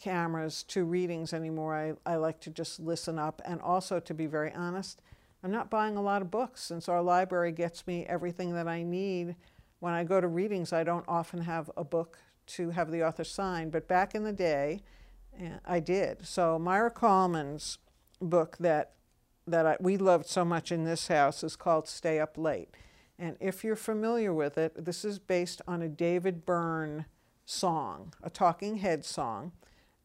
cameras 0.00 0.62
to 0.64 0.84
readings 0.84 1.32
anymore. 1.32 1.74
I, 1.74 2.10
I 2.10 2.16
like 2.16 2.40
to 2.42 2.50
just 2.50 2.78
listen 2.78 3.18
up, 3.18 3.42
and 3.44 3.60
also, 3.60 3.98
to 3.98 4.14
be 4.14 4.26
very 4.26 4.52
honest, 4.52 5.02
I'm 5.42 5.50
not 5.50 5.70
buying 5.70 5.96
a 5.96 6.02
lot 6.02 6.22
of 6.22 6.30
books 6.30 6.62
since 6.62 6.88
our 6.88 7.02
library 7.02 7.52
gets 7.52 7.86
me 7.86 8.04
everything 8.06 8.54
that 8.54 8.68
I 8.68 8.82
need. 8.82 9.36
When 9.78 9.94
I 9.94 10.04
go 10.04 10.20
to 10.20 10.28
readings, 10.28 10.72
I 10.72 10.84
don't 10.84 11.08
often 11.08 11.42
have 11.42 11.70
a 11.76 11.84
book 11.84 12.18
to 12.48 12.70
have 12.70 12.90
the 12.90 13.06
author 13.06 13.24
sign, 13.24 13.70
but 13.70 13.88
back 13.88 14.14
in 14.14 14.24
the 14.24 14.32
day, 14.32 14.82
eh, 15.38 15.58
I 15.64 15.80
did. 15.80 16.26
So 16.26 16.58
Maira 16.58 16.92
Kalman's 16.92 17.78
book 18.20 18.56
that 18.58 18.92
that 19.46 19.66
I, 19.66 19.76
we 19.80 19.96
loved 19.96 20.26
so 20.26 20.44
much 20.44 20.70
in 20.70 20.84
this 20.84 21.08
house 21.08 21.42
is 21.42 21.56
called 21.56 21.88
Stay 21.88 22.20
Up 22.20 22.36
Late. 22.38 22.74
And 23.18 23.36
if 23.40 23.64
you're 23.64 23.74
familiar 23.74 24.32
with 24.32 24.56
it, 24.56 24.84
this 24.84 25.04
is 25.04 25.18
based 25.18 25.60
on 25.66 25.82
a 25.82 25.88
David 25.88 26.46
Byrne 26.46 27.06
song, 27.44 28.14
a 28.22 28.30
talking 28.30 28.76
head 28.76 29.04
song 29.04 29.52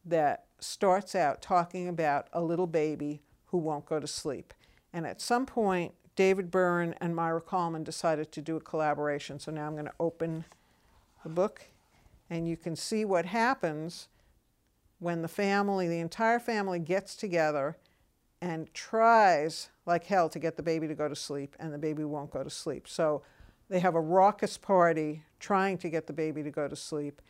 that 0.04 0.46
starts 0.58 1.14
out 1.14 1.42
talking 1.42 1.88
about 1.88 2.28
a 2.32 2.40
little 2.40 2.66
baby 2.66 3.22
who 3.46 3.58
won't 3.58 3.86
go 3.86 4.00
to 4.00 4.06
sleep. 4.06 4.52
And 4.96 5.06
at 5.06 5.20
some 5.20 5.44
point 5.44 5.92
David 6.16 6.50
Byrne 6.50 6.94
and 7.02 7.14
Maira 7.14 7.44
Kalman 7.44 7.84
decided 7.84 8.32
to 8.32 8.40
do 8.40 8.56
a 8.56 8.60
collaboration. 8.60 9.38
So 9.38 9.52
now 9.52 9.66
I'm 9.66 9.74
going 9.74 9.84
to 9.84 9.92
open 10.00 10.46
the 11.22 11.28
book 11.28 11.68
and 12.30 12.48
you 12.48 12.56
can 12.56 12.74
see 12.74 13.04
what 13.04 13.26
happens 13.26 14.08
when 14.98 15.20
the 15.20 15.28
family, 15.28 15.86
the 15.86 15.98
entire 15.98 16.38
family 16.38 16.78
gets 16.78 17.14
together 17.14 17.76
and 18.40 18.72
tries 18.72 19.68
like 19.84 20.04
hell 20.06 20.30
to 20.30 20.38
get 20.38 20.56
the 20.56 20.62
baby 20.62 20.88
to 20.88 20.94
go 20.94 21.08
to 21.08 21.14
sleep 21.14 21.54
and 21.60 21.74
the 21.74 21.78
baby 21.78 22.02
won't 22.02 22.30
go 22.30 22.42
to 22.42 22.48
sleep. 22.48 22.88
So 22.88 23.20
they 23.68 23.80
have 23.80 23.96
a 23.96 24.00
raucous 24.00 24.56
party 24.56 25.24
trying 25.38 25.76
to 25.78 25.90
get 25.90 26.06
the 26.06 26.14
baby 26.14 26.42
to 26.42 26.50
go 26.50 26.68
to 26.68 26.76
sleep 26.76 27.20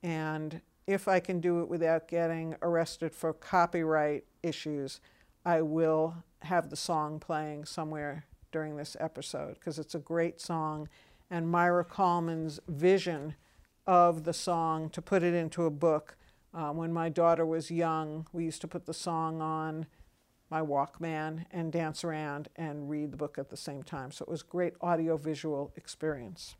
and 0.00 0.60
if 0.86 1.08
I 1.08 1.18
can 1.18 1.40
do 1.40 1.60
it 1.60 1.68
without 1.68 2.06
getting 2.06 2.54
arrested 2.62 3.12
for 3.12 3.32
copyright 3.32 4.22
issues, 4.44 5.00
I 5.44 5.62
will 5.62 6.14
have 6.46 6.70
the 6.70 6.76
song 6.76 7.20
playing 7.20 7.66
somewhere 7.66 8.24
during 8.50 8.76
this 8.76 8.96
episode 8.98 9.54
because 9.54 9.78
it's 9.78 9.94
a 9.94 9.98
great 10.00 10.40
song. 10.40 10.88
And 11.30 11.46
Maira 11.46 11.84
Kalman's 11.84 12.60
vision 12.68 13.34
of 13.86 14.24
the 14.24 14.32
song 14.32 14.88
to 14.90 15.02
put 15.02 15.22
it 15.22 15.34
into 15.34 15.64
a 15.64 15.70
book. 15.70 16.16
Uh, 16.54 16.70
when 16.70 16.92
my 16.92 17.08
daughter 17.08 17.44
was 17.44 17.70
young, 17.70 18.26
we 18.32 18.44
used 18.44 18.60
to 18.62 18.68
put 18.68 18.86
the 18.86 18.94
song 18.94 19.42
on 19.42 19.86
my 20.48 20.60
Walkman 20.60 21.44
and 21.50 21.72
dance 21.72 22.04
around 22.04 22.48
and 22.56 22.88
read 22.88 23.10
the 23.10 23.16
book 23.16 23.36
at 23.36 23.50
the 23.50 23.56
same 23.56 23.82
time. 23.82 24.10
So 24.10 24.24
it 24.24 24.30
was 24.30 24.42
a 24.42 24.46
great 24.46 24.74
audio-visual 24.80 25.72
experience. 25.76 26.54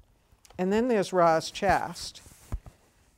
And 0.58 0.72
then 0.72 0.88
there's 0.88 1.12
Roz 1.12 1.50
Chast, 1.50 2.20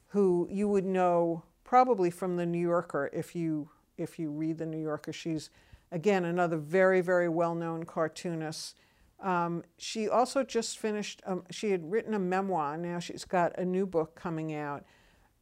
who 0.08 0.48
you 0.50 0.68
would 0.68 0.84
know 0.84 1.42
probably 1.64 2.10
from 2.10 2.36
the 2.36 2.46
New 2.46 2.60
Yorker 2.60 3.10
if 3.12 3.34
you 3.34 3.70
if 3.96 4.18
you 4.18 4.30
read 4.30 4.58
the 4.58 4.66
New 4.66 4.80
Yorker. 4.80 5.12
She's 5.12 5.50
again 5.90 6.24
another 6.24 6.56
very 6.56 7.00
very 7.00 7.28
well-known 7.28 7.84
cartoonist. 7.84 8.78
Um, 9.20 9.64
she 9.78 10.08
also 10.08 10.44
just 10.44 10.78
finished. 10.78 11.22
Um, 11.26 11.42
she 11.50 11.70
had 11.70 11.90
written 11.90 12.14
a 12.14 12.18
memoir. 12.18 12.76
Now 12.76 13.00
she's 13.00 13.24
got 13.24 13.58
a 13.58 13.64
new 13.64 13.84
book 13.84 14.14
coming 14.14 14.54
out. 14.54 14.84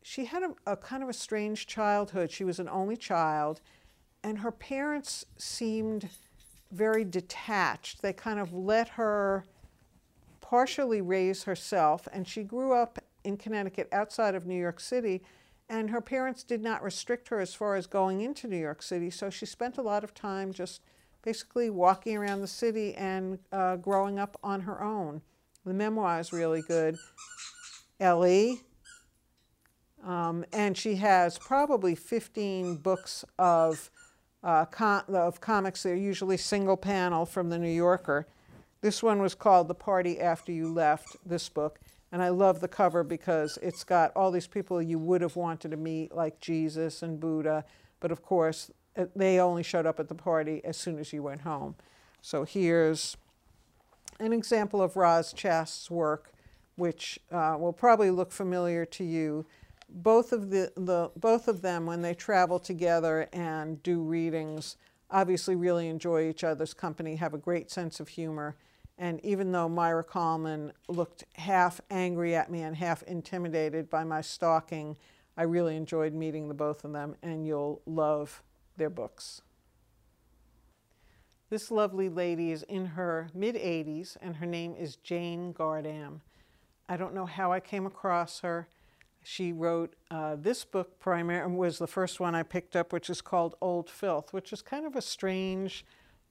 She 0.02 0.24
had 0.24 0.42
a, 0.42 0.72
a 0.72 0.76
kind 0.76 1.02
of 1.02 1.08
a 1.08 1.12
strange 1.12 1.66
childhood. 1.66 2.30
She 2.30 2.44
was 2.44 2.58
an 2.58 2.68
only 2.68 2.96
child, 2.96 3.60
and 4.22 4.38
her 4.38 4.52
parents 4.52 5.26
seemed 5.36 6.08
very 6.72 7.04
detached. 7.04 8.02
They 8.02 8.12
kind 8.12 8.40
of 8.40 8.52
let 8.52 8.88
her 8.90 9.44
partially 10.40 11.00
raise 11.00 11.44
herself, 11.44 12.08
and 12.12 12.26
she 12.26 12.44
grew 12.44 12.72
up 12.72 12.98
in 13.24 13.36
Connecticut 13.36 13.88
outside 13.92 14.34
of 14.34 14.46
New 14.46 14.58
York 14.58 14.80
City. 14.80 15.22
And 15.68 15.90
her 15.90 16.00
parents 16.00 16.42
did 16.44 16.62
not 16.62 16.82
restrict 16.82 17.28
her 17.28 17.40
as 17.40 17.54
far 17.54 17.74
as 17.74 17.86
going 17.86 18.20
into 18.20 18.46
New 18.46 18.56
York 18.56 18.82
City, 18.82 19.10
so 19.10 19.30
she 19.30 19.46
spent 19.46 19.78
a 19.78 19.82
lot 19.82 20.04
of 20.04 20.14
time 20.14 20.52
just 20.52 20.80
basically 21.22 21.70
walking 21.70 22.16
around 22.16 22.40
the 22.40 22.46
city 22.46 22.94
and 22.94 23.40
uh, 23.50 23.74
growing 23.76 24.18
up 24.18 24.38
on 24.44 24.60
her 24.60 24.80
own. 24.80 25.20
The 25.64 25.74
memoir 25.74 26.20
is 26.20 26.32
really 26.32 26.62
good. 26.62 26.96
Ellie. 27.98 28.60
Um, 30.04 30.44
and 30.52 30.76
she 30.76 30.94
has 30.96 31.36
probably 31.36 31.96
15 31.96 32.76
books 32.76 33.24
of, 33.38 33.90
uh, 34.44 34.66
com 34.66 35.02
of 35.08 35.40
comics. 35.40 35.82
They're 35.82 35.96
usually 35.96 36.36
single 36.36 36.76
panel 36.76 37.26
from 37.26 37.50
the 37.50 37.58
New 37.58 37.72
Yorker. 37.72 38.28
This 38.82 39.02
one 39.02 39.20
was 39.20 39.34
called 39.34 39.66
The 39.66 39.74
Party 39.74 40.20
After 40.20 40.52
You 40.52 40.72
Left, 40.72 41.16
this 41.26 41.48
book. 41.48 41.80
And 42.12 42.22
I 42.22 42.28
love 42.28 42.60
the 42.60 42.68
cover 42.68 43.02
because 43.02 43.58
it's 43.62 43.84
got 43.84 44.12
all 44.14 44.30
these 44.30 44.46
people 44.46 44.80
you 44.80 44.98
would 44.98 45.22
have 45.22 45.36
wanted 45.36 45.70
to 45.72 45.76
meet, 45.76 46.14
like 46.14 46.40
Jesus 46.40 47.02
and 47.02 47.18
Buddha. 47.18 47.64
But 48.00 48.12
of 48.12 48.22
course, 48.22 48.70
uh, 48.96 49.06
they 49.14 49.40
only 49.40 49.62
showed 49.62 49.86
up 49.86 49.98
at 49.98 50.08
the 50.08 50.14
party 50.14 50.64
as 50.64 50.76
soon 50.76 50.98
as 50.98 51.12
you 51.12 51.22
went 51.22 51.42
home. 51.42 51.74
So 52.22 52.44
here's 52.44 53.16
an 54.20 54.32
example 54.32 54.80
of 54.80 54.96
Roz 54.96 55.32
Chast's 55.32 55.90
work, 55.90 56.32
which 56.76 57.18
uh, 57.30 57.56
will 57.58 57.72
probably 57.72 58.10
look 58.10 58.32
familiar 58.32 58.84
to 58.86 59.04
you. 59.04 59.46
Both 59.88 60.32
of, 60.32 60.50
the, 60.50 60.72
the, 60.76 61.10
both 61.16 61.48
of 61.48 61.62
them, 61.62 61.86
when 61.86 62.02
they 62.02 62.14
travel 62.14 62.58
together 62.58 63.28
and 63.32 63.82
do 63.82 64.00
readings, 64.00 64.76
obviously 65.10 65.54
really 65.54 65.88
enjoy 65.88 66.28
each 66.28 66.42
other's 66.44 66.74
company, 66.74 67.16
have 67.16 67.34
a 67.34 67.38
great 67.38 67.70
sense 67.70 68.00
of 68.00 68.08
humor, 68.08 68.56
and 68.98 69.24
even 69.24 69.52
though 69.52 69.68
Maira 69.68 70.06
Kalman 70.06 70.72
looked 70.88 71.24
half 71.34 71.80
angry 71.90 72.34
at 72.34 72.50
me 72.50 72.62
and 72.62 72.76
half 72.76 73.02
intimidated 73.02 73.90
by 73.90 74.04
my 74.04 74.20
stalking, 74.20 74.96
I 75.36 75.42
really 75.42 75.76
enjoyed 75.76 76.14
meeting 76.14 76.48
the 76.48 76.54
both 76.54 76.84
of 76.84 76.92
them, 76.92 77.16
and 77.22 77.46
you'll 77.46 77.82
love 77.84 78.42
their 78.76 78.88
books. 78.88 79.42
This 81.50 81.70
lovely 81.70 82.08
lady 82.08 82.50
is 82.50 82.62
in 82.64 82.86
her 82.86 83.28
mid 83.34 83.54
80s, 83.54 84.16
and 84.20 84.36
her 84.36 84.46
name 84.46 84.74
is 84.74 84.96
Jane 84.96 85.52
Gardam. 85.52 86.20
I 86.88 86.96
don't 86.96 87.14
know 87.14 87.26
how 87.26 87.52
I 87.52 87.60
came 87.60 87.86
across 87.86 88.40
her. 88.40 88.66
She 89.22 89.52
wrote 89.52 89.94
uh, 90.10 90.36
this 90.36 90.64
book, 90.64 90.98
primarily 90.98 91.54
was 91.54 91.78
the 91.78 91.86
first 91.86 92.18
one 92.18 92.34
I 92.34 92.42
picked 92.42 92.76
up, 92.76 92.92
which 92.92 93.10
is 93.10 93.20
called 93.20 93.56
Old 93.60 93.90
Filth, 93.90 94.32
which 94.32 94.52
is 94.52 94.62
kind 94.62 94.86
of 94.86 94.96
a 94.96 95.02
strange 95.02 95.84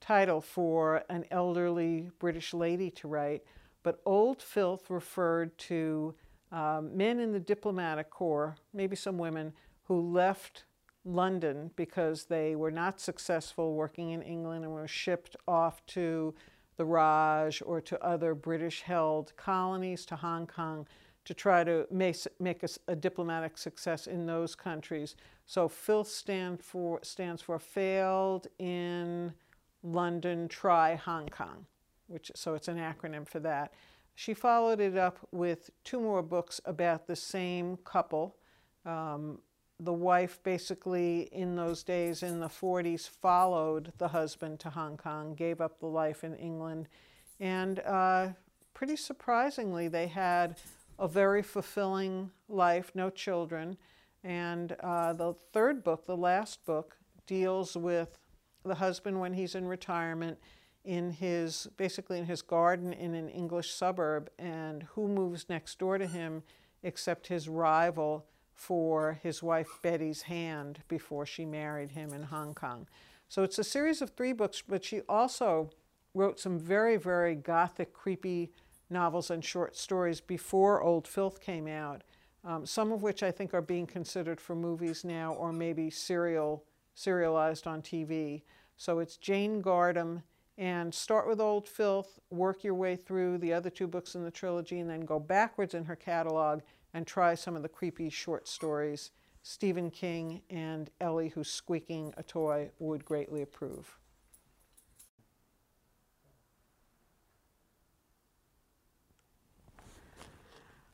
title 0.06 0.40
for 0.40 1.02
an 1.08 1.24
elderly 1.32 2.10
British 2.20 2.54
lady 2.54 2.90
to 2.90 3.08
write, 3.08 3.42
but 3.82 4.00
Old 4.06 4.40
Filth 4.40 4.88
referred 4.88 5.56
to 5.58 6.14
um, 6.52 6.96
men 6.96 7.18
in 7.18 7.32
the 7.32 7.40
diplomatic 7.40 8.08
corps, 8.08 8.54
maybe 8.72 8.94
some 8.94 9.18
women, 9.18 9.52
who 9.84 10.00
left 10.00 10.64
London 11.04 11.70
because 11.74 12.24
they 12.24 12.54
were 12.54 12.70
not 12.70 13.00
successful 13.00 13.74
working 13.74 14.10
in 14.10 14.22
England 14.22 14.64
and 14.64 14.72
were 14.72 14.86
shipped 14.86 15.34
off 15.48 15.84
to 15.86 16.34
the 16.76 16.84
Raj 16.84 17.60
or 17.64 17.80
to 17.80 18.00
other 18.04 18.34
British 18.34 18.82
held 18.82 19.32
colonies, 19.36 20.06
to 20.06 20.16
Hong 20.16 20.46
Kong, 20.46 20.86
to 21.24 21.34
try 21.34 21.64
to 21.64 21.84
make, 21.90 22.62
a, 22.62 22.68
a, 22.86 22.94
diplomatic 22.94 23.58
success 23.58 24.06
in 24.06 24.26
those 24.26 24.54
countries. 24.54 25.16
So 25.46 25.68
FILTH 25.68 26.08
stand 26.08 26.62
for, 26.62 27.00
stands 27.02 27.42
for 27.42 27.58
Failed 27.58 28.46
in 28.60 29.32
London, 29.82 30.48
try 30.48 30.94
Hong 30.94 31.28
Kong, 31.28 31.66
which, 32.06 32.30
so 32.34 32.54
it's 32.54 32.68
an 32.68 32.78
acronym 32.78 33.28
for 33.28 33.40
that. 33.40 33.72
She 34.14 34.34
followed 34.34 34.80
it 34.80 34.96
up 34.96 35.18
with 35.30 35.70
two 35.84 36.00
more 36.00 36.22
books 36.22 36.60
about 36.64 37.06
the 37.06 37.16
same 37.16 37.76
couple. 37.78 38.36
Um, 38.84 39.40
the 39.78 39.92
wife 39.92 40.42
basically 40.42 41.28
in 41.32 41.54
those 41.54 41.82
days 41.82 42.22
in 42.22 42.40
the 42.40 42.48
40s 42.48 43.08
followed 43.08 43.92
the 43.98 44.08
husband 44.08 44.58
to 44.60 44.70
Hong 44.70 44.96
Kong, 44.96 45.34
gave 45.34 45.60
up 45.60 45.80
the 45.80 45.86
life 45.86 46.24
in 46.24 46.34
England, 46.36 46.88
and 47.40 47.80
uh, 47.80 48.28
pretty 48.76 48.96
surprisingly, 48.96 49.88
they 49.88 50.06
had 50.06 50.56
a 50.98 51.08
very 51.08 51.42
fulfilling 51.42 52.30
life, 52.48 52.92
no 52.94 53.10
children. 53.10 53.76
And 54.22 54.72
uh, 54.80 55.14
the 55.14 55.34
third 55.52 55.84
book, 55.84 56.06
the 56.06 56.16
last 56.16 56.64
book, 56.66 56.96
deals 57.26 57.76
with 57.76 58.18
the 58.66 58.74
husband 58.76 59.20
when 59.20 59.34
he's 59.34 59.54
in 59.54 59.66
retirement 59.66 60.38
in 60.84 61.10
his 61.10 61.66
basically 61.76 62.18
in 62.18 62.26
his 62.26 62.42
garden 62.42 62.92
in 62.92 63.14
an 63.14 63.28
English 63.28 63.72
suburb 63.74 64.30
and 64.38 64.84
who 64.94 65.08
moves 65.08 65.48
next 65.48 65.78
door 65.78 65.98
to 65.98 66.06
him 66.06 66.42
except 66.82 67.26
his 67.26 67.48
rival 67.48 68.26
for 68.54 69.18
his 69.22 69.42
wife 69.42 69.80
Betty's 69.82 70.22
hand 70.22 70.80
before 70.88 71.26
she 71.26 71.44
married 71.44 71.90
him 71.90 72.12
in 72.12 72.22
Hong 72.22 72.54
Kong. 72.54 72.86
So 73.28 73.42
it's 73.42 73.58
a 73.58 73.64
series 73.64 74.00
of 74.00 74.10
three 74.10 74.32
books, 74.32 74.62
but 74.66 74.84
she 74.84 75.00
also 75.08 75.70
wrote 76.14 76.38
some 76.38 76.58
very, 76.58 76.96
very 76.96 77.34
gothic, 77.34 77.92
creepy 77.92 78.52
novels 78.88 79.30
and 79.30 79.44
short 79.44 79.76
stories 79.76 80.20
before 80.20 80.82
Old 80.82 81.08
Filth 81.08 81.40
came 81.40 81.66
out, 81.66 82.02
um, 82.44 82.64
some 82.64 82.92
of 82.92 83.02
which 83.02 83.22
I 83.22 83.30
think 83.30 83.52
are 83.52 83.60
being 83.60 83.86
considered 83.86 84.40
for 84.40 84.54
movies 84.54 85.04
now 85.04 85.34
or 85.34 85.52
maybe 85.52 85.90
serial, 85.90 86.64
serialized 86.96 87.66
on 87.68 87.82
TV. 87.82 88.42
So 88.76 88.98
it's 88.98 89.16
Jane 89.16 89.62
Gardam, 89.62 90.22
and 90.58 90.92
start 90.92 91.28
with 91.28 91.40
Old 91.40 91.68
Filth, 91.68 92.18
work 92.30 92.64
your 92.64 92.74
way 92.74 92.96
through 92.96 93.38
the 93.38 93.52
other 93.52 93.70
two 93.70 93.86
books 93.86 94.14
in 94.14 94.24
the 94.24 94.30
trilogy, 94.30 94.80
and 94.80 94.90
then 94.90 95.02
go 95.02 95.20
backwards 95.20 95.74
in 95.74 95.84
her 95.84 95.94
catalog 95.94 96.62
and 96.94 97.06
try 97.06 97.34
some 97.34 97.54
of 97.54 97.62
the 97.62 97.68
creepy 97.68 98.08
short 98.08 98.48
stories. 98.48 99.10
Stephen 99.42 99.90
King 99.90 100.40
and 100.50 100.90
Ellie, 101.00 101.28
who's 101.28 101.50
squeaking 101.50 102.12
a 102.16 102.22
toy, 102.22 102.70
would 102.78 103.04
greatly 103.04 103.42
approve. 103.42 103.98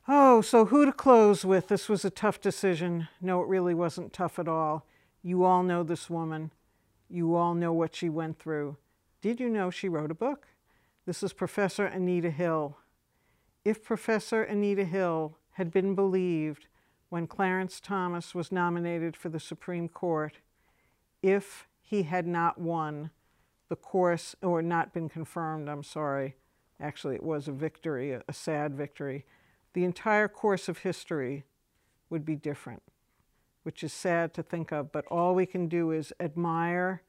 Oh, 0.05 0.41
so 0.41 0.65
who 0.65 0.85
to 0.85 0.91
close 0.91 1.45
with? 1.45 1.69
This 1.69 1.87
was 1.87 2.03
a 2.03 2.09
tough 2.09 2.41
decision. 2.41 3.07
No, 3.21 3.41
it 3.41 3.47
really 3.47 3.73
wasn't 3.73 4.11
tough 4.11 4.37
at 4.37 4.49
all. 4.49 4.85
You 5.23 5.45
all 5.45 5.63
know 5.63 5.83
this 5.83 6.09
woman. 6.09 6.51
You 7.09 7.35
all 7.35 7.55
know 7.55 7.71
what 7.71 7.95
she 7.95 8.09
went 8.09 8.39
through. 8.39 8.75
Did 9.21 9.39
you 9.39 9.49
know 9.49 9.69
she 9.69 9.87
wrote 9.87 10.11
a 10.11 10.15
book? 10.15 10.47
This 11.05 11.23
is 11.23 11.31
Professor 11.31 11.85
Anita 11.85 12.29
Hill. 12.29 12.77
If 13.63 13.85
Professor 13.85 14.43
Anita 14.43 14.83
Hill 14.83 15.37
had 15.51 15.71
been 15.71 15.95
believed 15.95 16.67
when 17.07 17.27
Clarence 17.27 17.79
Thomas 17.79 18.35
was 18.35 18.51
nominated 18.51 19.15
for 19.15 19.29
the 19.29 19.39
Supreme 19.39 19.87
Court, 19.87 20.39
if 21.21 21.67
he 21.81 22.03
had 22.03 22.27
not 22.27 22.59
won, 22.59 23.11
the 23.69 23.77
course, 23.77 24.35
or 24.41 24.61
not 24.61 24.93
been 24.93 25.07
confirmed, 25.07 25.69
I'm 25.69 25.83
sorry. 25.83 26.35
Actually, 26.81 27.15
it 27.15 27.23
was 27.23 27.47
a 27.47 27.53
victory, 27.53 28.11
a, 28.11 28.23
a 28.27 28.33
sad 28.33 28.75
victory. 28.75 29.25
The 29.73 29.85
entire 29.85 30.27
course 30.27 30.67
of 30.67 30.79
history 30.79 31.45
would 32.09 32.25
be 32.25 32.35
different, 32.35 32.83
which 33.63 33.83
is 33.83 33.91
sad 33.93 34.33
to 34.33 34.43
think 34.43 34.71
of, 34.71 34.91
but 34.91 35.05
all 35.07 35.33
we 35.33 35.45
can 35.45 35.67
do 35.67 35.91
is 35.91 36.13
admire 36.19 37.01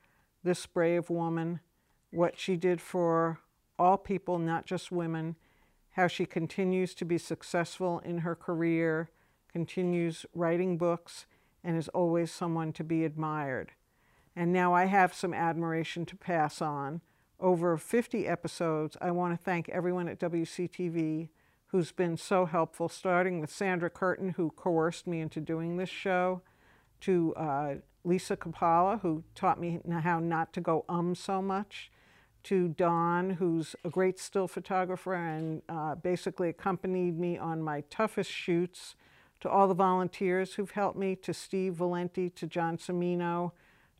this 0.43 0.67
brave 0.67 1.11
woman, 1.11 1.61
what 2.11 2.38
she 2.38 2.57
did 2.57 2.81
for 2.81 3.40
all 3.79 3.99
people, 3.99 4.38
not 4.38 4.67
just 4.67 4.93
women, 4.93 5.37
how 5.93 6.07
she 6.07 6.27
continues 6.27 6.95
to 6.95 7.05
be 7.05 7.19
successful 7.19 8.01
in 8.01 8.19
her 8.19 8.35
career, 8.35 9.11
continues 9.51 10.27
writing 10.35 10.77
books, 10.77 11.27
and 11.62 11.77
is 11.77 11.88
always 11.88 12.31
someone 12.31 12.73
to 12.73 12.85
be 12.85 13.05
admired. 13.05 13.73
And 14.37 14.53
now 14.53 14.75
I 14.75 14.87
have 14.87 15.14
some 15.14 15.33
admiration 15.33 16.05
to 16.07 16.17
pass 16.17 16.61
on. 16.61 17.01
Over 17.40 17.77
50 17.77 18.27
episodes, 18.27 18.97
I 19.01 19.11
want 19.11 19.38
to 19.38 19.45
thank 19.45 19.69
everyone 19.69 20.09
at 20.09 20.19
WCTV 20.19 21.29
who's 21.75 21.91
been 21.91 22.17
so 22.17 22.47
helpful, 22.47 22.89
starting 22.89 23.41
with 23.41 23.51
Sandra 23.51 23.91
Curtin, 23.91 24.29
who 24.29 24.49
coerced 24.51 25.09
me 25.09 25.21
into 25.21 25.41
doing 25.41 25.77
this 25.77 25.89
show, 25.89 26.41
to 27.01 27.35
uh, 27.35 27.75
Lisa 28.05 28.37
Kapala, 28.37 29.01
who 29.01 29.25
taught 29.35 29.59
me 29.59 29.81
how 29.91 30.21
not 30.21 30.53
to 30.53 30.61
go 30.61 30.85
um 30.89 31.17
so 31.17 31.43
much, 31.43 31.91
to 32.45 32.69
Don, 32.69 33.31
who's 33.31 33.75
a 33.85 33.91
great 33.91 34.21
still 34.21 34.47
photographer 34.47 35.15
and 35.15 35.63
uh, 35.69 35.97
basically 35.97 36.49
accompanied 36.49 37.19
me 37.19 37.37
on 37.37 37.61
my 37.61 37.81
toughest 37.91 38.31
shoots, 38.31 38.95
to 39.41 39.51
all 39.51 39.67
the 39.67 39.75
volunteers 39.75 40.55
who've 40.55 40.71
helped 40.71 40.97
me, 40.97 41.17
to 41.17 41.35
Steve 41.35 41.75
Valenti, 41.75 42.31
to 42.31 42.47
John 42.47 42.79
Semino, 42.79 43.51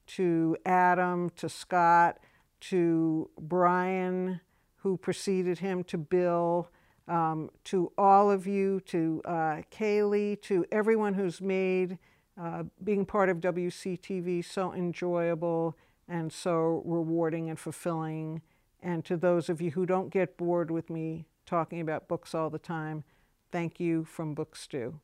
to 0.07 0.57
Adam, 0.65 1.29
to 1.31 1.49
Scott, 1.49 2.21
to 2.61 3.29
Brian, 3.37 4.41
who 4.77 4.97
preceded 4.97 5.59
him, 5.59 5.83
to 5.83 5.99
Bill, 5.99 6.71
um, 7.09 7.51
to 7.65 7.93
all 7.99 8.31
of 8.31 8.47
you, 8.47 8.81
to 8.87 9.21
uh, 9.25 9.63
Kaylee, 9.71 10.41
to 10.43 10.65
everyone 10.73 11.15
who's 11.15 11.41
made 11.41 11.99
uh, 12.41 12.65
being 12.83 13.05
part 13.05 13.29
of 13.29 13.39
WCTV 13.39 14.45
so 14.45 14.73
enjoyable 14.73 15.77
and 16.09 16.33
so 16.33 16.83
rewarding 16.85 17.49
and 17.49 17.59
fulfilling. 17.59 18.43
And 18.83 19.05
to 19.05 19.17
those 19.17 19.49
of 19.49 19.61
you 19.61 19.71
who 19.71 19.87
don't 19.87 20.11
get 20.11 20.37
bored 20.37 20.71
with 20.71 20.91
me 20.91 21.27
talking 21.47 21.81
about 21.81 22.09
books 22.09 22.35
all 22.35 22.51
the 22.51 22.59
time, 22.59 23.05
thank 23.53 23.79
you 23.79 24.05
from 24.05 24.35
Book 24.35 24.57
Stew. 24.57 25.01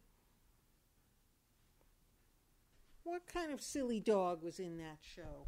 What 3.05 3.23
kind 3.27 3.53
of 3.53 3.61
silly 3.61 4.01
dog 4.01 4.43
was 4.43 4.59
in 4.59 4.79
that 4.79 4.99
show? 5.01 5.47